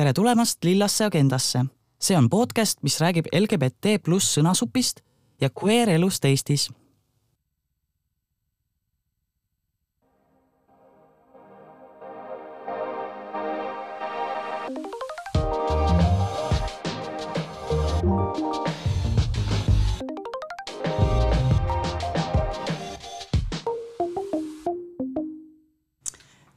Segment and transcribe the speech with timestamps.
[0.00, 1.64] tere tulemast Lillasse agendasse.
[2.00, 5.02] see on podcast, mis räägib LGBT pluss sõnasupist
[5.40, 6.70] ja queer elust Eestis.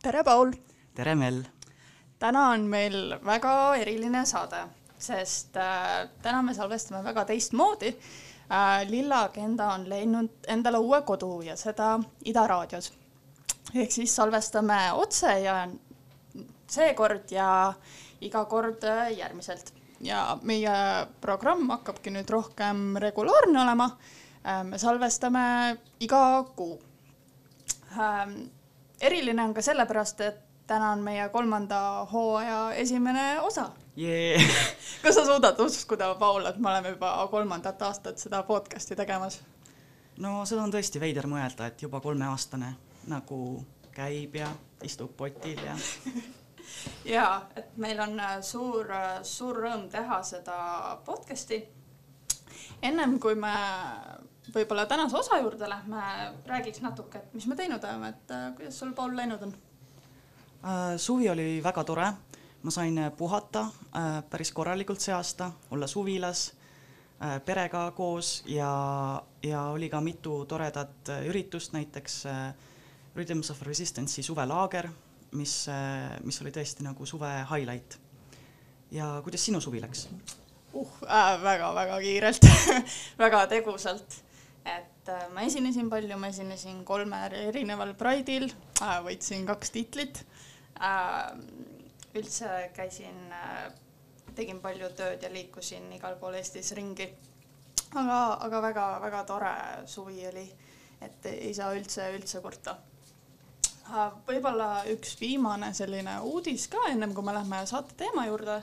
[0.01, 0.55] tere, Paul!
[0.95, 1.43] tere, Mel!
[2.23, 4.61] Täna on meil väga eriline saade,
[4.97, 8.83] sest äh, täna me salvestame väga teistmoodi äh,.
[8.87, 12.91] Lilla Agenda on leidnud endale uue kodu ja seda Ida raadios.
[13.75, 15.67] ehk siis salvestame otse ja
[16.67, 17.73] seekord ja
[18.21, 19.73] iga kord äh, järgmiselt.
[19.99, 20.73] ja meie
[21.21, 23.89] programm hakkabki nüüd rohkem regulaarne olema
[24.63, 25.43] me salvestame
[25.99, 26.79] iga kuu
[27.97, 28.27] äh,
[29.03, 31.79] eriline on ka sellepärast, et täna on meie kolmanda
[32.11, 34.41] hooaja esimene osa yeah.
[35.03, 39.41] kas sa suudad uskuda, Paul, et me oleme juba kolmandat aastat seda podcast'i tegemas?
[40.17, 42.73] no seda on tõesti veider mõelda, et juba kolmeaastane
[43.11, 43.39] nagu
[43.93, 44.49] käib ja
[44.83, 45.75] istub potil ja
[47.15, 50.57] ja et meil on äh, suur, äh, suur rõõm teha seda
[51.05, 51.63] podcast'i.
[52.81, 53.53] ennem kui me
[54.53, 56.01] võib-olla tänase osa juurde lähme,
[56.47, 59.53] räägiks natuke, et mis me teinud oleme, et äh, kuidas sul, Paul, läinud on?
[60.97, 62.07] Suvi oli väga tore,
[62.63, 63.65] ma sain puhata
[64.29, 66.53] päris korralikult see aasta, olla suvilas
[67.45, 72.23] perega koos ja, ja oli ka mitu toredat üritust, näiteks
[73.15, 74.89] Rhythms of Resistance'i suvelaager,
[75.35, 75.67] mis,
[76.23, 77.99] mis oli tõesti nagu suve highlight.
[78.91, 80.07] ja kuidas sinu suvi läks?
[80.73, 82.47] uh äh,, väga-väga kiirelt
[83.25, 84.23] väga tegusalt
[84.65, 88.47] et äh, ma esinesin palju, ma esinesin kolmel erineval Pride'il
[88.81, 90.42] äh,, võitsin kaks titlit äh,.
[92.15, 93.71] Üldse käisin äh,,
[94.35, 97.09] tegin palju tööd ja liikusin igal pool Eestis ringi.
[97.93, 99.53] aga, aga väga-väga tore
[99.85, 100.47] suvi oli,
[101.01, 102.75] et ei saa üldse, üldse kurta.
[104.27, 108.61] Võib-olla üks viimane selline uudis ka, ennem kui me lähme saate teema juurde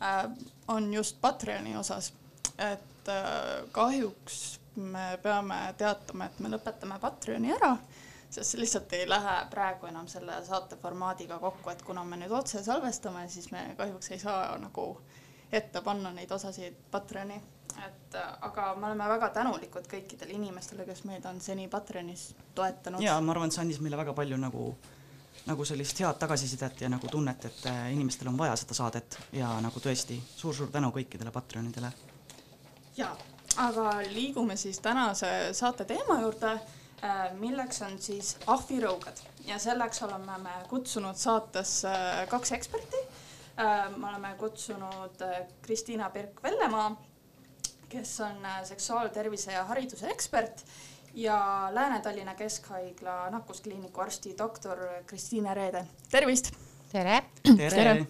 [0.00, 0.24] äh,,
[0.68, 2.12] on just Patreoni osas,
[2.58, 7.76] et äh, kahjuks me peame teatama, et me lõpetame Patreoni ära,
[8.32, 12.32] sest see lihtsalt ei lähe praegu enam selle saate formaadiga kokku, et kuna me nüüd
[12.32, 14.86] otse salvestame, siis me kahjuks ei saa nagu
[15.52, 17.36] ette panna neid osasid Patreoni,
[17.86, 18.16] et
[18.48, 23.04] aga me oleme väga tänulikud kõikidele inimestele, kes meid on seni Patreonis toetanud.
[23.04, 24.72] ja ma arvan, et see andis meile väga palju nagu
[25.42, 29.50] nagu sellist head tagasisidet ja nagu tunnet, et äh, inimestel on vaja seda saadet ja
[29.60, 31.92] nagu tõesti suur-suur tänu kõikidele Patreonidele.
[32.96, 33.16] jaa
[33.56, 36.81] aga liigume siis tänase saate teema juurde, äh,
[37.38, 41.92] milleks on siis ahvirõugad ja selleks oleme me kutsunud saatesse
[42.30, 43.00] kaks eksperti.
[43.60, 46.94] Äh, me oleme kutsunud äh, Kristiina Pirk-Vellemaa,
[47.88, 50.64] kes on seksuaaltervise ja hariduse ekspert
[51.14, 56.52] ja Lääne-Tallinna Keskhaigla nakkuskliiniku arsti doktor Kristiine Reede, tervist!
[56.92, 57.22] tere!
[57.56, 58.06] tere, tere.!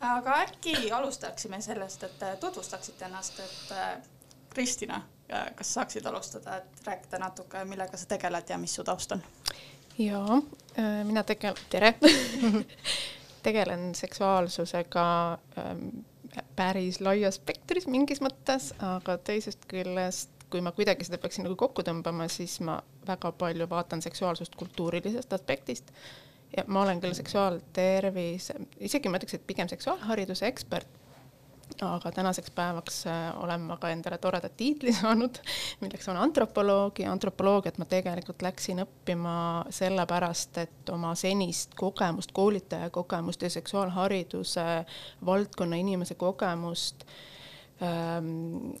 [0.00, 4.04] aga äkki alustaksime sellest, et tutvustaksite ennast, et
[4.50, 9.22] Kristina, kas saaksid alustada, et rääkida natuke, millega sa tegeled ja mis su taust on?
[9.98, 10.42] jaa,
[10.78, 11.94] äh, mina tegelen, tere
[13.46, 15.06] tegelen seksuaalsusega
[15.58, 15.88] ähm,
[16.56, 21.84] päris laias spektris mingis mõttes, aga teisest küljest, kui ma kuidagi seda peaksin nagu kokku
[21.86, 25.90] tõmbama, siis ma väga palju vaatan seksuaalsust kultuurilisest aspektist
[26.56, 31.05] ja ma olen küll seksuaaltervise, isegi ma ütleks, et pigem seksuaalhariduse ekspert
[31.82, 35.38] aga tänaseks päevaks äh, olen ma ka endale toreda tiitli saanud,
[35.80, 39.36] milleks on antropoloog ja antropoloogiat ma tegelikult läksin õppima
[39.74, 44.66] sellepärast, et oma senist kogemust, koolitaja kogemust ja seksuaalhariduse
[45.26, 47.04] valdkonna inimese kogemust
[47.82, 48.76] ähm,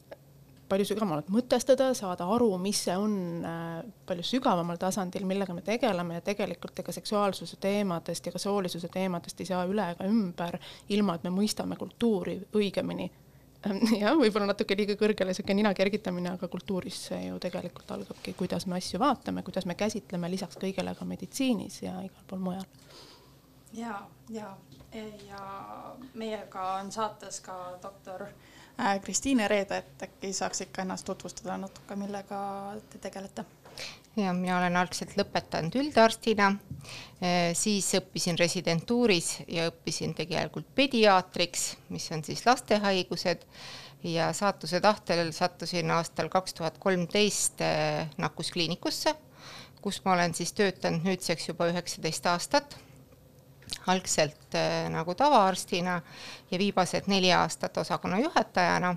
[0.68, 6.18] palju sügavamalt mõtestada, saada aru, mis see on äh, palju sügavamal tasandil, millega me tegeleme
[6.18, 10.58] ja tegelikult ega seksuaalsuse teemadest ja ka soolisuse teemadest ei saa üle ega ümber,
[10.94, 13.08] ilma et me mõistame kultuuri õigemini.
[14.02, 18.66] jah, võib-olla natuke liiga kõrgele sihuke nina kergitamine, aga kultuuris see ju tegelikult algabki, kuidas
[18.70, 22.66] me asju vaatame, kuidas me käsitleme lisaks kõigele ka meditsiinis ja igal pool mujal.
[23.74, 24.52] ja, ja,
[25.28, 25.46] ja
[26.14, 28.28] meiega on saates ka doktor
[29.02, 32.38] Kristiine Reede, et äkki saaks ikka ennast tutvustada natuke, millega
[32.92, 33.44] te tegelete?
[34.16, 36.46] ja mina olen algselt lõpetanud üldarstina,
[37.20, 43.44] äh, siis õppisin residentuuris ja õppisin tegelikult pediaatriks, mis on siis lastehaigused.
[44.06, 49.14] Ja saatuse tahtel sattusin aastal kaks tuhat kolmteist äh, nakkuskliinikusse,
[49.82, 52.76] kus ma olen siis töötanud nüüdseks juba üheksateist aastat
[53.86, 56.00] algselt äh, nagu tavaarstina
[56.50, 58.96] ja viimased neli aastat osakonna juhatajana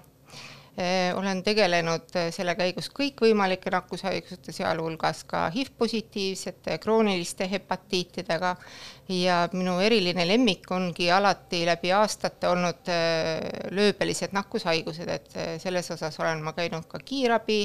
[1.15, 8.55] olen tegelenud äh, selle käigus kõikvõimalike nakkushaiguste, sealhulgas ka HIV-positiivsete krooniliste hepatiitidega.
[9.09, 12.91] Ja minu eriline lemmik ongi alati läbi aastate olnud
[13.73, 15.33] lööbelised nakkushaigused, et
[15.63, 17.63] selles osas olen ma käinud ka kiirabi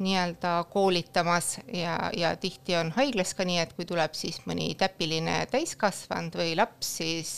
[0.00, 5.42] nii-öelda koolitamas ja, ja tihti on haiglas ka nii, et kui tuleb siis mõni täpiline
[5.52, 7.34] täiskasvanud või laps, siis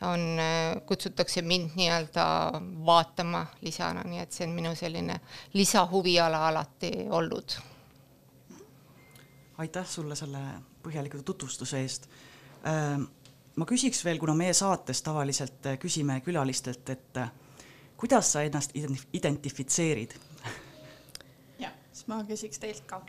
[0.00, 2.26] on, eh, kutsutakse mind nii-öelda
[2.86, 5.20] vaatama lisana, nii et see on minu selline
[5.54, 7.56] lisahuviala alati olnud.
[9.58, 10.38] aitäh sulle selle
[10.82, 12.08] põhjaliku tutvustuse eest.
[12.68, 13.06] Ehm,
[13.56, 17.20] ma küsiks veel, kuna meie saates tavaliselt küsime külalistelt, et
[17.96, 18.76] kuidas sa ennast
[19.12, 20.18] identifitseerid
[22.06, 23.00] siis ma küsiks teilt ka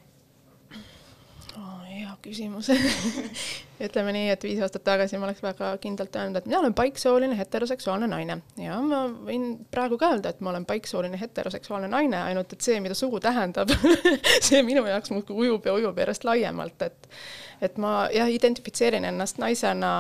[1.58, 1.82] oh,.
[1.88, 2.70] hea küsimus
[3.88, 7.38] ütleme nii, et viis aastat tagasi ma oleks väga kindlalt öelnud, et mina olen paiksooline
[7.38, 12.54] heteroseksuaalne naine ja ma võin praegu ka öelda, et ma olen paiksooline heteroseksuaalne naine, ainult
[12.54, 13.74] et see, mida sugu tähendab
[14.48, 17.12] see minu jaoks muudkui ujub ja ujub järjest laiemalt, et
[17.62, 19.92] et ma jah, identifitseerin ennast naisena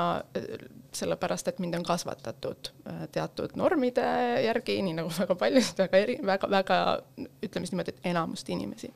[0.98, 4.06] sellepärast et mind on kasvatatud äh, teatud normide
[4.44, 6.78] järgi, nii nagu väga paljusid väga eri, väga, väga
[7.18, 8.90] ütleme siis niimoodi, et enamust inimesi.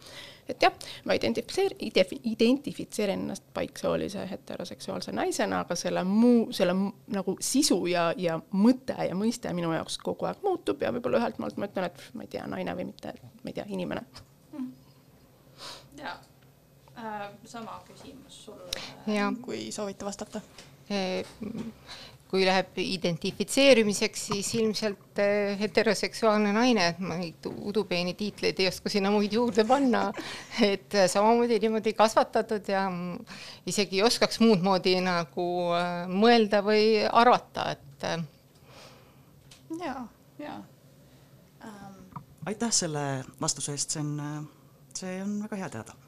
[0.50, 0.74] et jah,
[1.06, 1.78] ma identifitseerin,
[2.34, 6.76] identifitseerin ennast paiksoolise heteroseksuaalse naisena, aga selle muu, selle
[7.14, 11.40] nagu sisu ja, ja mõte ja mõiste minu jaoks kogu aeg muutub ja võib-olla ühelt
[11.40, 14.04] maalt ma ütlen, et ma ei tea, naine või mitte, ma ei tea, inimene.
[16.02, 16.18] ja
[16.98, 20.42] äh, sama küsimus sulle, kui soovite vastata
[22.32, 28.92] kui läheb identifitseerimiseks, siis ilmselt eh, heteroseksuaalne naine, et ma neid udupeeni tiitleid ei oska
[28.92, 30.06] sinna muid juurde panna.
[30.72, 32.86] et samamoodi niimoodi kasvatatud ja
[33.68, 35.92] isegi ei oskaks muud moodi nagu eh,
[36.24, 38.08] mõelda või arvata, et.
[38.08, 38.24] Eh,
[39.84, 39.98] ja,
[40.40, 40.56] ja
[41.68, 42.00] ähm..
[42.48, 43.06] aitäh selle
[43.44, 44.48] vastuse eest, see on,
[44.96, 46.00] see on väga hea teada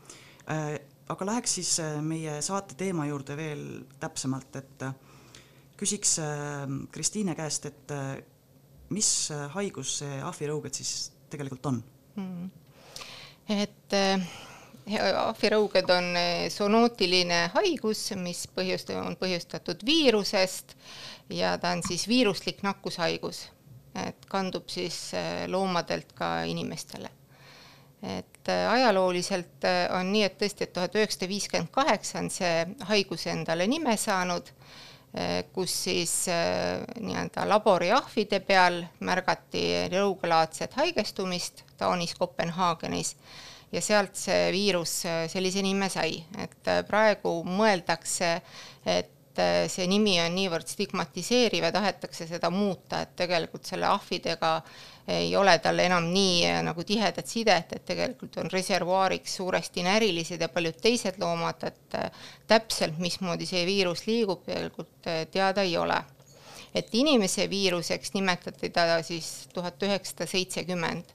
[1.09, 1.71] aga läheks siis
[2.01, 3.65] meie saate teema juurde veel
[3.99, 4.85] täpsemalt, et
[5.83, 8.17] küsiks ähm, Kristiine käest, et äh,
[8.93, 11.79] mis äh, haigus see ahvirõuged siis tegelikult on
[12.15, 12.51] hmm.?
[13.51, 14.27] et äh,
[15.23, 16.09] ahvirõuged on
[16.51, 20.75] sonootiline haigus, mis põhjust-, on põhjustatud viirusest
[21.31, 23.45] ja ta on siis viiruslik nakkushaigus,
[24.03, 24.97] et kandub siis
[25.47, 27.11] loomadelt ka inimestele.
[28.03, 29.67] et ajalooliselt
[29.97, 34.51] on nii, et tõesti, et tuhat üheksasada viiskümmend kaheksa on see haigus endale nime saanud
[35.13, 39.61] Eh, kus siis nii-öelda laboriahvide peal märgati
[39.93, 43.11] rõugalaadset haigestumist Taanis Kopenhaagenis.
[43.73, 44.95] Ja sealt see viirus
[45.29, 48.31] sellise nime sai, et praegu mõeldakse,
[48.89, 54.55] et see nimi on niivõrd stigmatiseeriv ja tahetakse seda muuta, et tegelikult selle ahvidega
[55.07, 60.41] ei ole tal enam nii äh, nagu tihedat sidet, et tegelikult on reservuaariks suuresti närilised
[60.41, 65.77] ja paljud teised loomad, et äh, täpselt, mismoodi see viirus liigub, tegelikult äh, teada ei
[65.77, 66.03] ole.
[66.73, 71.11] et inimese viiruseks nimetati ta siis tuhat üheksasada seitsekümmend,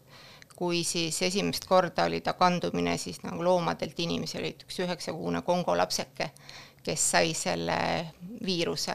[0.54, 6.30] kui siis esimest korda oli ta kandumine siis nagu loomadelt inimesele, üks üheksakuune Kongo lapseke,
[6.84, 7.78] kes sai selle
[8.46, 8.94] viiruse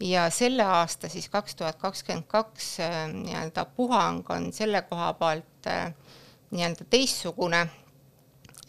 [0.00, 5.66] ja selle aasta siis kaks tuhat kakskümmend kaks äh, nii-öelda puhang on selle koha pealt
[5.66, 5.92] äh,
[6.50, 7.66] nii-öelda teistsugune,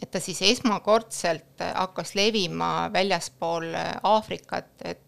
[0.02, 3.72] et ta siis esmakordselt äh, hakkas levima väljaspool
[4.02, 5.00] Aafrikat, et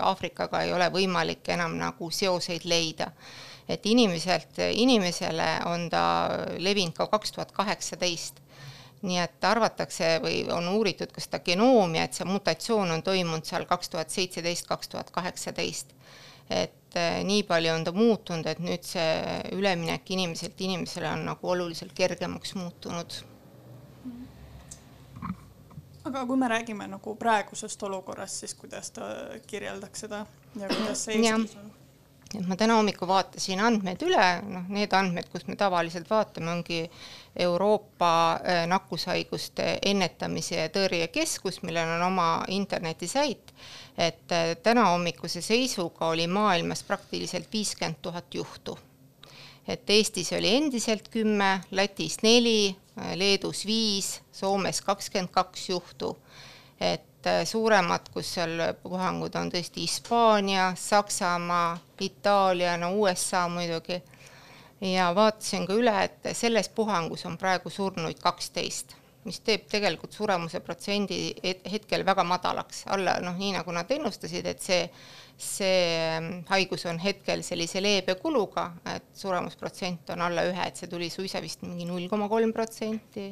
[0.00, 3.10] Aafrikaga ei ole võimalik enam nagu seoseid leida.
[3.68, 6.02] et inimeselt inimesele on ta
[6.56, 8.40] levinud ka kaks tuhat kaheksateist
[9.02, 13.66] nii et arvatakse või on uuritud ka seda genoomi, et see mutatsioon on toimunud seal
[13.68, 15.94] kaks tuhat seitseteist, kaks tuhat kaheksateist.
[16.50, 19.08] et eh, nii palju on ta muutunud, et nüüd see
[19.52, 23.22] üleminek inimeselt inimesele on nagu oluliselt kergemaks muutunud.
[26.04, 29.10] aga kui me räägime nagu praegusest olukorrast, siis kuidas ta
[29.46, 30.26] kirjeldaks seda
[30.56, 31.78] ja kuidas see Eestis on?
[32.36, 36.80] et ma täna hommikul vaatasin andmed üle, noh, need andmed, kus me tavaliselt vaatame, ongi
[37.38, 43.52] Euroopa äh, nakkushaiguste ennetamise ja tõrje keskus, millel on oma internetisait,
[43.98, 48.78] et äh, täna hommikuse seisuga oli maailmas praktiliselt viiskümmend tuhat juhtu.
[49.68, 56.16] et Eestis oli endiselt kümme, Lätis neli, äh, Leedus viis, Soomes kakskümmend kaks juhtu,
[56.80, 57.04] et
[57.44, 64.02] suuremad, kus seal puhangud on tõesti Hispaania, Saksamaa, Itaalia, no USA muidugi.
[64.80, 68.94] Ja vaatasin ka üle, et selles puhangus on praegu surnuid kaksteist
[69.28, 74.62] mis teeb tegelikult suremuse protsendi hetkel väga madalaks, alla noh, nii nagu nad ennustasid, et
[74.64, 74.80] see,
[75.38, 75.82] see
[76.16, 81.10] ähm, haigus on hetkel sellise leebe kuluga, et suremusprotsent on alla ühe, et see tuli
[81.12, 83.30] suisa vist mingi null koma kolm protsenti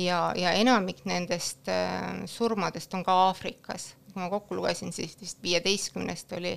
[0.00, 3.94] ja, ja enamik nendest äh, surmadest on ka Aafrikas.
[4.08, 6.54] kui ma kokku lugesin, siis vist viieteistkümnest oli,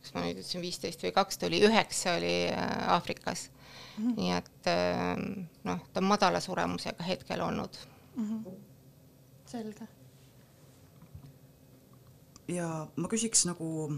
[0.00, 4.04] kas ma nüüd ütlesin viisteist või kaksteist, oli üheksa oli äh, Aafrikas mm.
[4.04, 4.16] -hmm.
[4.16, 7.76] nii et ähm, noh, ta on madala suremusega hetkel olnud
[8.16, 8.28] mm.
[8.44, 8.54] -hmm.
[9.46, 9.88] selge.
[12.48, 13.92] ja ma küsiks nagu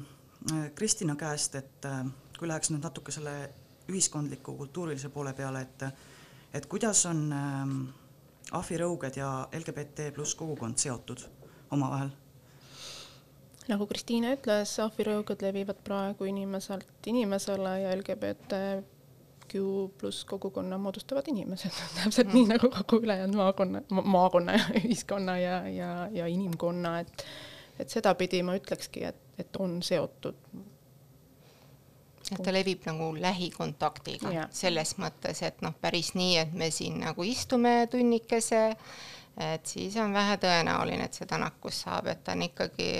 [0.52, 2.06] äh, Kristina käest, et äh,
[2.38, 3.52] kui läheks nüüd natuke selle
[3.88, 5.82] ühiskondliku kultuurilise poole peale, et
[6.54, 7.94] et kuidas on äh,
[8.50, 11.28] ahvirõuged ja LGBT pluss kogukond seotud
[11.70, 12.10] omavahel?
[13.70, 18.58] Nagu Kristiine ütles, ahvirõuged levivad praegu inimeselt inimesele ja LGBT
[19.52, 22.34] Q pluss kogukonna moodustavad inimesed täpselt mm.
[22.34, 27.26] nii nagu kogu ülejäänud maakonna ma,, maakonna ja ühiskonna ja, ja, ja inimkonna, et
[27.80, 30.36] et sedapidi ma ütlekski, et, et on seotud.
[32.32, 34.44] et ta levib nagu lähikontaktiga ja.
[34.54, 38.62] selles mõttes, et noh, päris nii, et me siin nagu istume tunnikese,
[39.40, 42.90] et siis on vähe tõenäoline, et seda nakkust saab, et ta on ikkagi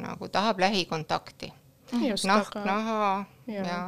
[0.00, 1.52] nagu tahab lähikontakti.
[2.24, 3.80] nahk naha ja, ja,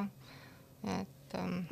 [1.00, 1.62] et ähm,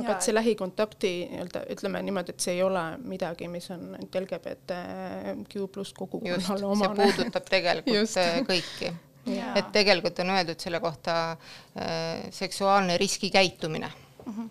[0.00, 4.16] aga et see lähikontakti nii-öelda ütleme niimoodi, et see ei ole midagi, mis on ainult
[4.22, 6.94] LGBTQ pluss kogukonnale omane.
[6.94, 8.16] see puudutab tegelikult Just.
[8.22, 8.94] Äh, kõiki.
[9.28, 14.32] et tegelikult on öeldud selle kohta äh, seksuaalne riskikäitumine mm.
[14.32, 14.50] -hmm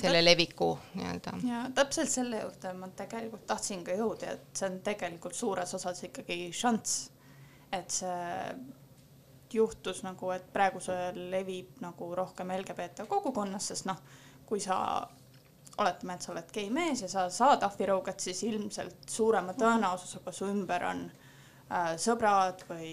[0.00, 1.36] selle leviku nii-öelda.
[1.46, 6.04] ja täpselt selle juurde ma tegelikult tahtsin ka jõuda, et see on tegelikult suures osas
[6.08, 7.00] ikkagi šanss,
[7.72, 8.20] et see
[9.54, 13.98] juhtus nagu, et praegu see levib nagu rohkem LGBT kogukonnas, sest noh,
[14.46, 14.76] kui sa
[15.80, 20.48] oletame, et sa oled gei mees ja sa saad ahvirõuget, siis ilmselt suurema tõenäosusega su
[20.50, 22.92] ümber on äh, sõbrad või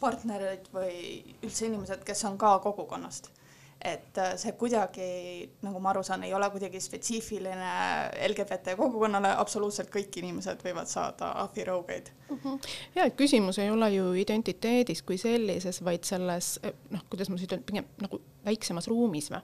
[0.00, 0.96] partnerid või
[1.42, 3.30] üldse inimesed, kes on ka kogukonnast
[3.84, 5.06] et äh, see kuidagi,
[5.64, 7.70] nagu ma aru saan, ei ole kuidagi spetsiifiline
[8.28, 12.36] LGBT kogukonnale, absoluutselt kõik inimesed võivad saada ahvirõugeid mm.
[12.36, 12.60] -hmm.
[12.94, 16.54] ja et küsimus ei ole ju identiteedis kui sellises, vaid selles
[16.90, 19.42] noh, kuidas ma siis ütlen, pigem nagu väiksemas ruumis või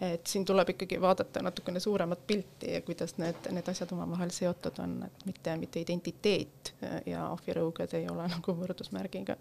[0.00, 4.78] et siin tuleb ikkagi vaadata natukene suuremat pilti ja kuidas need, need asjad omavahel seotud
[4.78, 6.74] on, et mitte, mitte identiteet
[7.06, 9.36] ja ahvirõuged ei ole nagu võrdusmärgiga.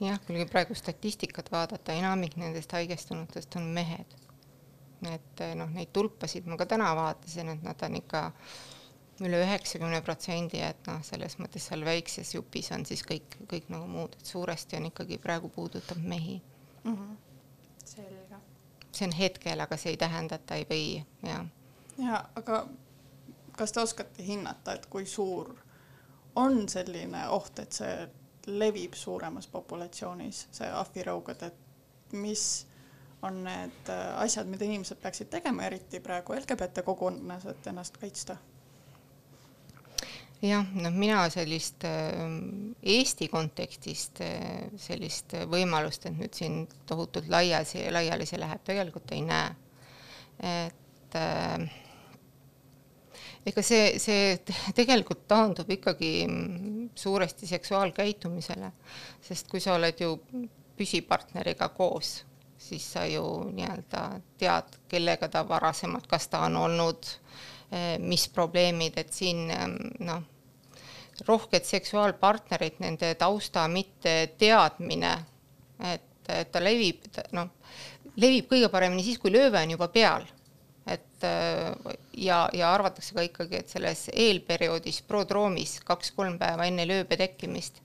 [0.00, 4.18] Jah, kui praegu statistikat vaadata, enamik nendest haigestunutest on mehed.
[5.02, 8.20] et eh, noh, neid tulpasid ma ka täna vaatasin, et nad on ikka
[9.26, 13.88] üle üheksakümne protsendi, et noh, selles mõttes seal väikses jupis on siis kõik, kõik nagu
[13.90, 16.40] muud, et suuresti on ikkagi praegu puudutab mehi
[16.84, 16.94] mm.
[16.94, 17.16] -hmm.
[17.84, 18.40] selge.
[18.92, 21.46] see on hetkel, aga see ei tähenda, et ta ei või, jah.
[21.98, 22.66] ja aga
[23.56, 25.54] kas te oskate hinnata, et kui suur
[26.36, 28.08] on selline oht, et see
[28.46, 32.46] levib suuremas populatsioonis, see ahvirõugad, et mis
[33.22, 38.36] on need äh, asjad, mida inimesed peaksid tegema, eriti praegu LGBT kogukonnas, et ennast kaitsta?
[40.42, 42.18] jah, noh, mina sellist äh,
[42.94, 49.22] Eesti kontekstist äh, sellist võimalust, et nüüd siin tohutult laiasi, laiali see läheb, tegelikult ei
[49.28, 49.54] näe.
[50.42, 51.70] et äh,
[53.46, 54.36] ega see, see
[54.76, 56.12] tegelikult taandub ikkagi
[56.94, 58.72] suuresti seksuaalkäitumisele,
[59.22, 60.14] sest kui sa oled ju
[60.78, 62.20] püsipartneriga koos,
[62.62, 64.04] siis sa ju nii-öelda
[64.38, 67.08] tead, kellega ta varasemalt, kas ta on olnud,
[67.72, 69.48] eh, mis probleemid, et siin
[70.06, 70.22] noh,
[71.26, 75.12] rohked seksuaalpartnerid, nende tausta mitteteadmine,
[75.92, 77.04] et, et ta levib,
[77.36, 77.50] noh,
[78.16, 80.26] levib kõige paremini siis, kui lööve on juba peal
[80.86, 87.18] et äh, ja, ja arvatakse ka ikkagi, et selles eelperioodis prodroomis kaks-kolm päeva enne lööbe
[87.20, 87.82] tekkimist,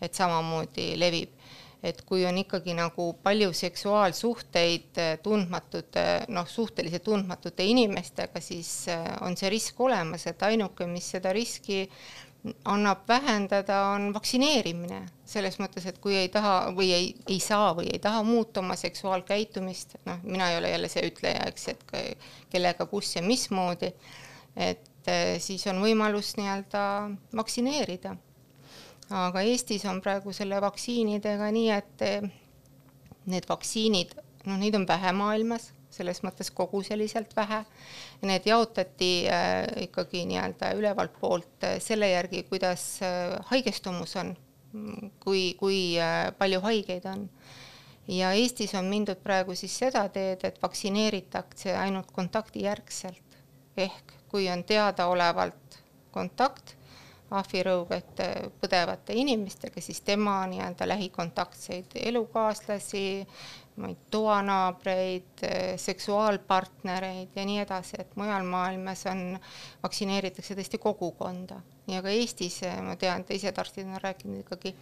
[0.00, 1.34] et samamoodi levib.
[1.78, 9.04] et kui on ikkagi nagu palju seksuaalsuhteid äh, tundmatute, noh, suhteliselt tundmatute inimestega, siis äh,
[9.22, 11.84] on see risk olemas, et ainuke, mis seda riski
[12.64, 15.06] annab vähendada, on vaktsineerimine.
[15.28, 18.76] selles mõttes, et kui ei taha või ei, ei saa või ei taha muuta oma
[18.80, 21.84] seksuaalkäitumist, noh, mina ei ole jälle see ütleja, eks, et
[22.48, 23.92] kellega, kus ja mismoodi,
[24.56, 26.82] et eh, siis on võimalus nii-öelda
[27.36, 28.16] vaktsineerida.
[29.10, 32.30] aga Eestis on praegu selle vaktsiinidega nii, et eh,
[33.26, 37.62] need vaktsiinid, noh, neid on vähe maailmas selles mõttes koguseliselt vähe.
[38.26, 44.34] Need jaotati äh, ikkagi nii-öelda ülevalt poolt äh, selle järgi, kuidas äh, haigestumus on,
[45.22, 45.80] kui, kui
[46.38, 47.28] palju haigeid on.
[48.08, 53.38] ja Eestis on mindud praegu siis seda teed, et vaktsineeritakse ainult kontaktijärgselt
[53.76, 55.78] ehk kui on teadaolevalt
[56.12, 56.74] kontakt
[57.30, 58.20] ahvirõuget
[58.60, 63.26] põdevate inimestega, siis tema nii-öelda lähikontaktseid elukaaslasi,
[63.78, 65.42] ma ei tea, toanaabreid,
[65.78, 69.38] seksuaalpartnereid ja nii edasi, et mujal maailmas on,
[69.82, 71.60] vaktsineeritakse tõesti kogukonda.
[71.88, 74.74] Ja ka Eestis ma tean, teised arstid on rääkinud ikkagi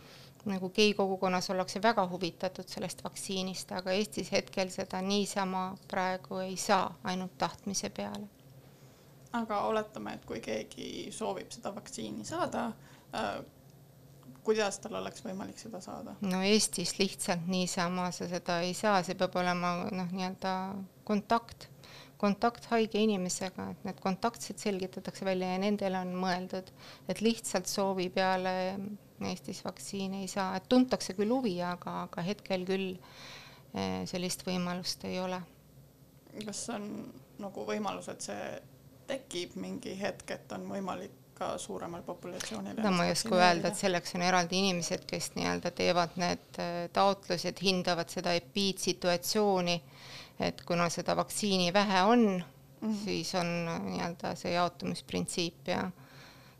[0.46, 6.56] nagu gei kogukonnas ollakse väga huvitatud sellest vaktsiinist, aga Eestis hetkel seda niisama praegu ei
[6.56, 8.28] saa, ainult tahtmise peale.
[9.36, 12.70] Aga oletame, et kui keegi soovib seda vaktsiini saada
[13.14, 13.42] äh,,
[14.46, 16.16] kuidas tal oleks võimalik seda saada?
[16.24, 20.52] no Eestis lihtsalt niisama sa seda ei saa, see peab olema noh, nii-öelda
[21.08, 21.68] kontakt,
[22.20, 26.70] kontakt haige inimesega, et need kontaktsed selgitatakse välja ja nendele on mõeldud,
[27.10, 28.54] et lihtsalt soovi peale
[29.26, 35.06] Eestis vaktsiini ei saa, et tuntakse küll huvi, aga, aga hetkel küll eh, sellist võimalust
[35.08, 35.40] ei ole.
[36.44, 36.90] kas on
[37.40, 38.50] nagu võimalus, et see
[39.08, 43.78] tekib mingi hetk, et on võimalik ka suuremal populatsioonil no ma ei oska öelda, et
[43.78, 49.76] selleks on eraldi inimesed, kes nii-öelda teevad need äh, taotlused, hindavad seda epiidsituatsiooni,
[50.48, 52.46] et kuna seda vaktsiini vähe on mm,
[52.80, 53.04] -hmm.
[53.04, 55.90] siis on äh, nii-öelda see jaotumisprintsiip ja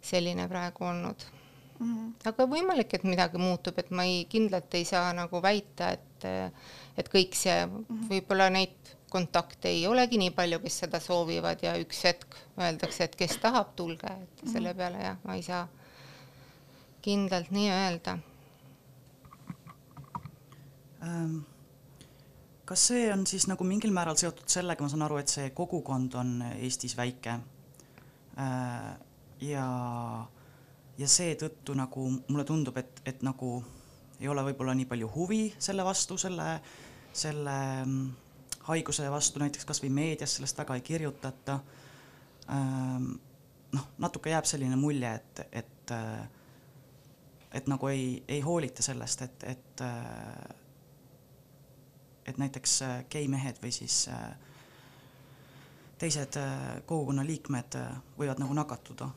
[0.02, 1.25] selline praegu olnud
[1.78, 1.95] mm.
[1.95, 2.28] -hmm.
[2.28, 6.52] aga võimalik, et midagi muutub, et ma ei, kindlalt ei saa nagu väita, et, äh,
[6.97, 8.09] et kõik see mm -hmm.
[8.12, 13.16] võib-olla neid kontakte ei olegi nii palju, kes seda soovivad ja üks hetk öeldakse, et
[13.18, 14.52] kes tahab, tulge, et mhm.
[14.52, 15.66] selle peale jah, ma ei saa
[17.06, 18.16] kindlalt nii öelda
[21.06, 21.38] ähm,.
[22.66, 26.16] kas see on siis nagu mingil määral seotud sellega, ma saan aru, et see kogukond
[26.18, 27.37] on Eestis väike
[28.42, 28.90] äh,
[29.46, 29.66] ja,
[30.98, 33.61] ja seetõttu nagu mulle tundub, et, et nagu
[34.20, 36.57] ei ole võib-olla nii palju huvi selle vastu, selle,
[37.14, 38.25] selle mm,
[38.68, 41.59] haiguse vastu näiteks kas või meedias sellest väga ei kirjutata.
[42.50, 43.12] Ähm,
[43.72, 46.29] noh, natuke jääb selline mulje, et, et, äh,
[47.52, 50.57] et nagu ei, ei hoolita sellest, et, et, äh,
[52.26, 54.07] et näiteks äh, geimehed või siis
[55.98, 56.37] teised
[56.87, 57.79] kogukonna liikmed
[58.18, 59.09] võivad nagu nakatuda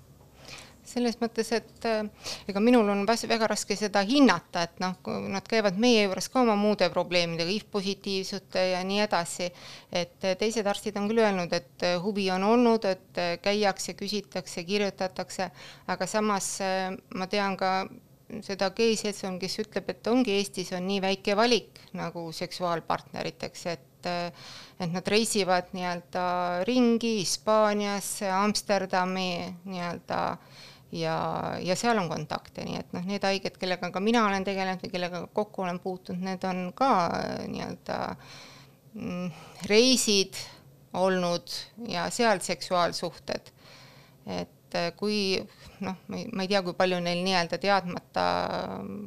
[0.89, 4.97] selles mõttes, et äh, ega minul on väga raske seda hinnata, et noh,
[5.29, 9.49] nad käivad meie juures ka oma muude probleemidega, HIV-positiivsute ja nii edasi,
[9.91, 14.63] et äh, teised arstid on küll öelnud, et äh, huvi on olnud, et käiakse, küsitakse,
[14.67, 15.49] kirjutatakse,
[15.89, 16.57] aga samas
[17.15, 17.73] ma tean ka
[18.45, 23.85] seda geiseltson, kes ütleb, et ongi Eestis on nii väike valik nagu seksuaalpartneriteks, et
[24.79, 30.19] et nad reisivad nii-öelda ringi Hispaaniasse, Amsterdami nii-öelda
[30.91, 34.83] ja, ja seal on kontakte, nii et noh, need haiged, kellega ka mina olen tegelenud
[34.83, 37.99] või kellega kokku olen puutunud, need on ka äh, nii-öelda
[38.93, 39.27] mm,
[39.69, 40.39] reisid
[40.97, 41.53] olnud
[41.87, 43.51] ja seal seksuaalsuhted.
[44.25, 45.37] et äh, kui
[45.85, 48.23] noh, ma ei, tea, kui palju neil nii-öelda teadmata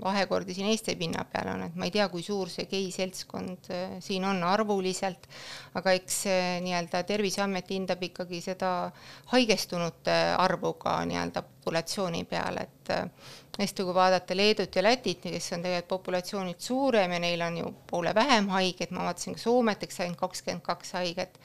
[0.03, 3.73] vahekordi siin Eesti pinna peal on, et ma ei tea, kui suur see gei seltskond
[3.75, 5.27] äh, siin on arvuliselt,
[5.75, 6.23] aga eks
[6.63, 8.93] nii-öelda Terviseamet hindab ikkagi seda
[9.35, 15.63] haigestunute arvu ka nii-öelda populatsiooni peale, et hästi, kui vaadata Leedut ja Lätit, kes on
[15.63, 20.01] tegelikult populatsioonilt suurem ja neil on ju poole vähem haigeid, ma vaatasin ka Soomet, eks
[20.03, 21.39] ainult kakskümmend kaks haiget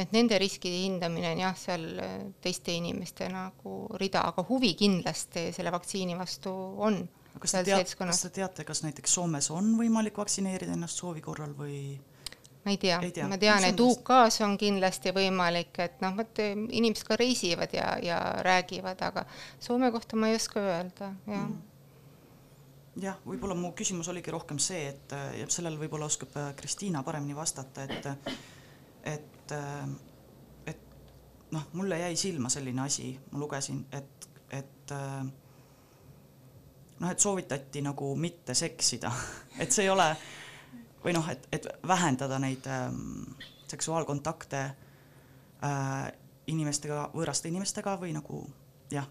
[0.00, 5.50] et nende riskide hindamine on jah, seal äh, teiste inimeste nagu rida, aga huvi kindlasti
[5.52, 6.52] selle vaktsiini vastu
[6.86, 7.02] on.
[7.38, 11.54] kas te teate, kas te teate, kas näiteks Soomes on võimalik vaktsineerida ennast soovi korral
[11.58, 12.00] või?
[12.64, 17.08] Ma ei tea, tea., ma tean, et UK-s on kindlasti võimalik, et noh, vot inimesed
[17.08, 19.26] ka reisivad ja, ja räägivad, aga
[19.60, 21.44] Soome kohta ma ei oska öelda, jah.
[21.44, 21.60] Mm.
[23.02, 27.36] Jah, võib-olla mu küsimus oligi rohkem see, et ja sellele võib-olla oskab äh, Kristiina paremini
[27.36, 28.10] vastata, et
[29.08, 29.54] et
[30.66, 30.84] et,
[31.52, 34.94] noh, mulle jäi silma selline asi, ma lugesin, et, et
[37.02, 39.10] noh, et soovitati nagu mitte seksida.
[39.60, 40.06] Et see ei ole
[41.04, 43.34] või noh, et, et vähendada neid ähm,
[43.70, 46.12] seksuaalkontakte äh,
[46.46, 48.44] inimestega, võõraste inimestega või nagu
[48.92, 49.08] jah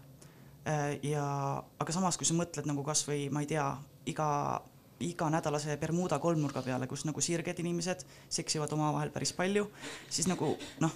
[0.68, 0.98] äh,.
[1.02, 1.24] ja
[1.78, 3.66] aga samas, kui sa mõtled nagu kasvõi ma ei tea,
[4.06, 4.28] iga
[5.02, 9.66] iganädalase Bermuda kolmnurga peale, kus nagu sirged inimesed seksivad omavahel päris palju,
[10.10, 10.52] siis nagu
[10.84, 10.94] noh,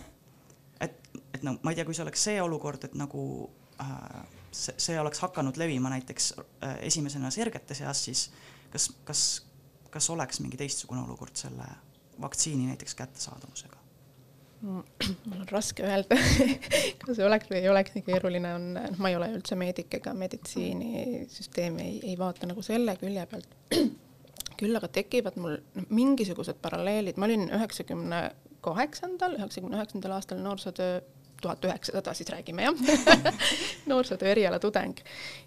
[0.81, 0.95] et,
[1.35, 3.25] et no ma ei tea, kui see oleks see olukord, et nagu
[3.83, 8.29] äh, see, see oleks hakanud levima näiteks äh, esimesena sirgete seas, siis
[8.73, 9.25] kas, kas,
[9.91, 11.67] kas oleks mingi teistsugune olukord selle
[12.21, 13.77] vaktsiini näiteks kättesaadavusega?
[15.29, 16.17] mul on raske öelda
[17.05, 20.15] kas oleks või ei oleks, nii keeruline on, noh, ma ei ole üldse meedik ega
[20.17, 23.57] meditsiinisüsteemi ei, ei vaata nagu selle külje pealt.
[24.61, 25.59] küll aga tekivad mul
[25.93, 28.23] mingisugused paralleelid, ma olin üheksakümne
[28.65, 31.03] kaheksandal, üheksakümne üheksandal aastal noorsootöö
[31.47, 33.35] tuhat üheksasada siis räägime jah?
[33.91, 34.99] Noorsootöö eriala tudeng.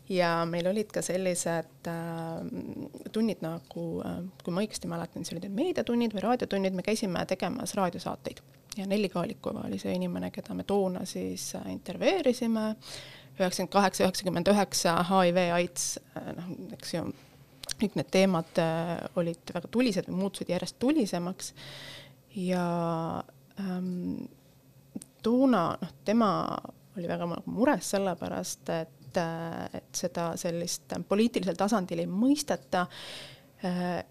[0.10, 5.50] ja meil olid ka sellised äh, tunnid nagu äh,, kui ma õigesti mäletan, siis olid
[5.50, 8.42] need meediatunnid või raadiotunnid, me käisime tegemas raadiosaateid.
[8.78, 12.68] Ja Nelli Kaalikova oli see inimene, keda me toona siis äh, intervjueerisime,
[13.40, 17.06] üheksakümmend kaheksa, üheksakümmend üheksa HIV, AIDS, äh, noh, eks ju,
[17.80, 21.54] kõik need teemad äh, olid väga tulised või muutusid järjest tulisemaks.
[22.38, 22.66] Ja
[23.60, 24.30] ähm,
[25.24, 26.32] toona noh, tema
[26.98, 29.20] oli väga mures sellepärast, et,
[29.74, 32.86] et seda sellist poliitilisel tasandil ei mõisteta
[33.66, 34.02] äh,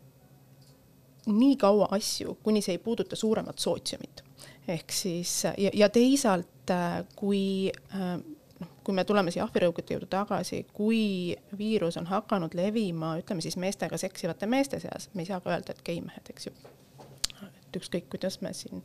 [1.28, 4.24] nii kaua asju, kuni see ei puuduta suuremat sootsiumit.
[4.68, 6.72] ehk siis ja, ja teisalt,
[7.16, 8.18] kui äh,
[8.60, 13.56] noh, kui me tuleme siia ahvirõugete juurde tagasi, kui viirus on hakanud levima, ütleme siis
[13.56, 16.54] meestega seksivate meeste seas, me ei saa ka öelda, et geimehed, eks ju.
[17.42, 18.84] et ükskõik, kuidas me siin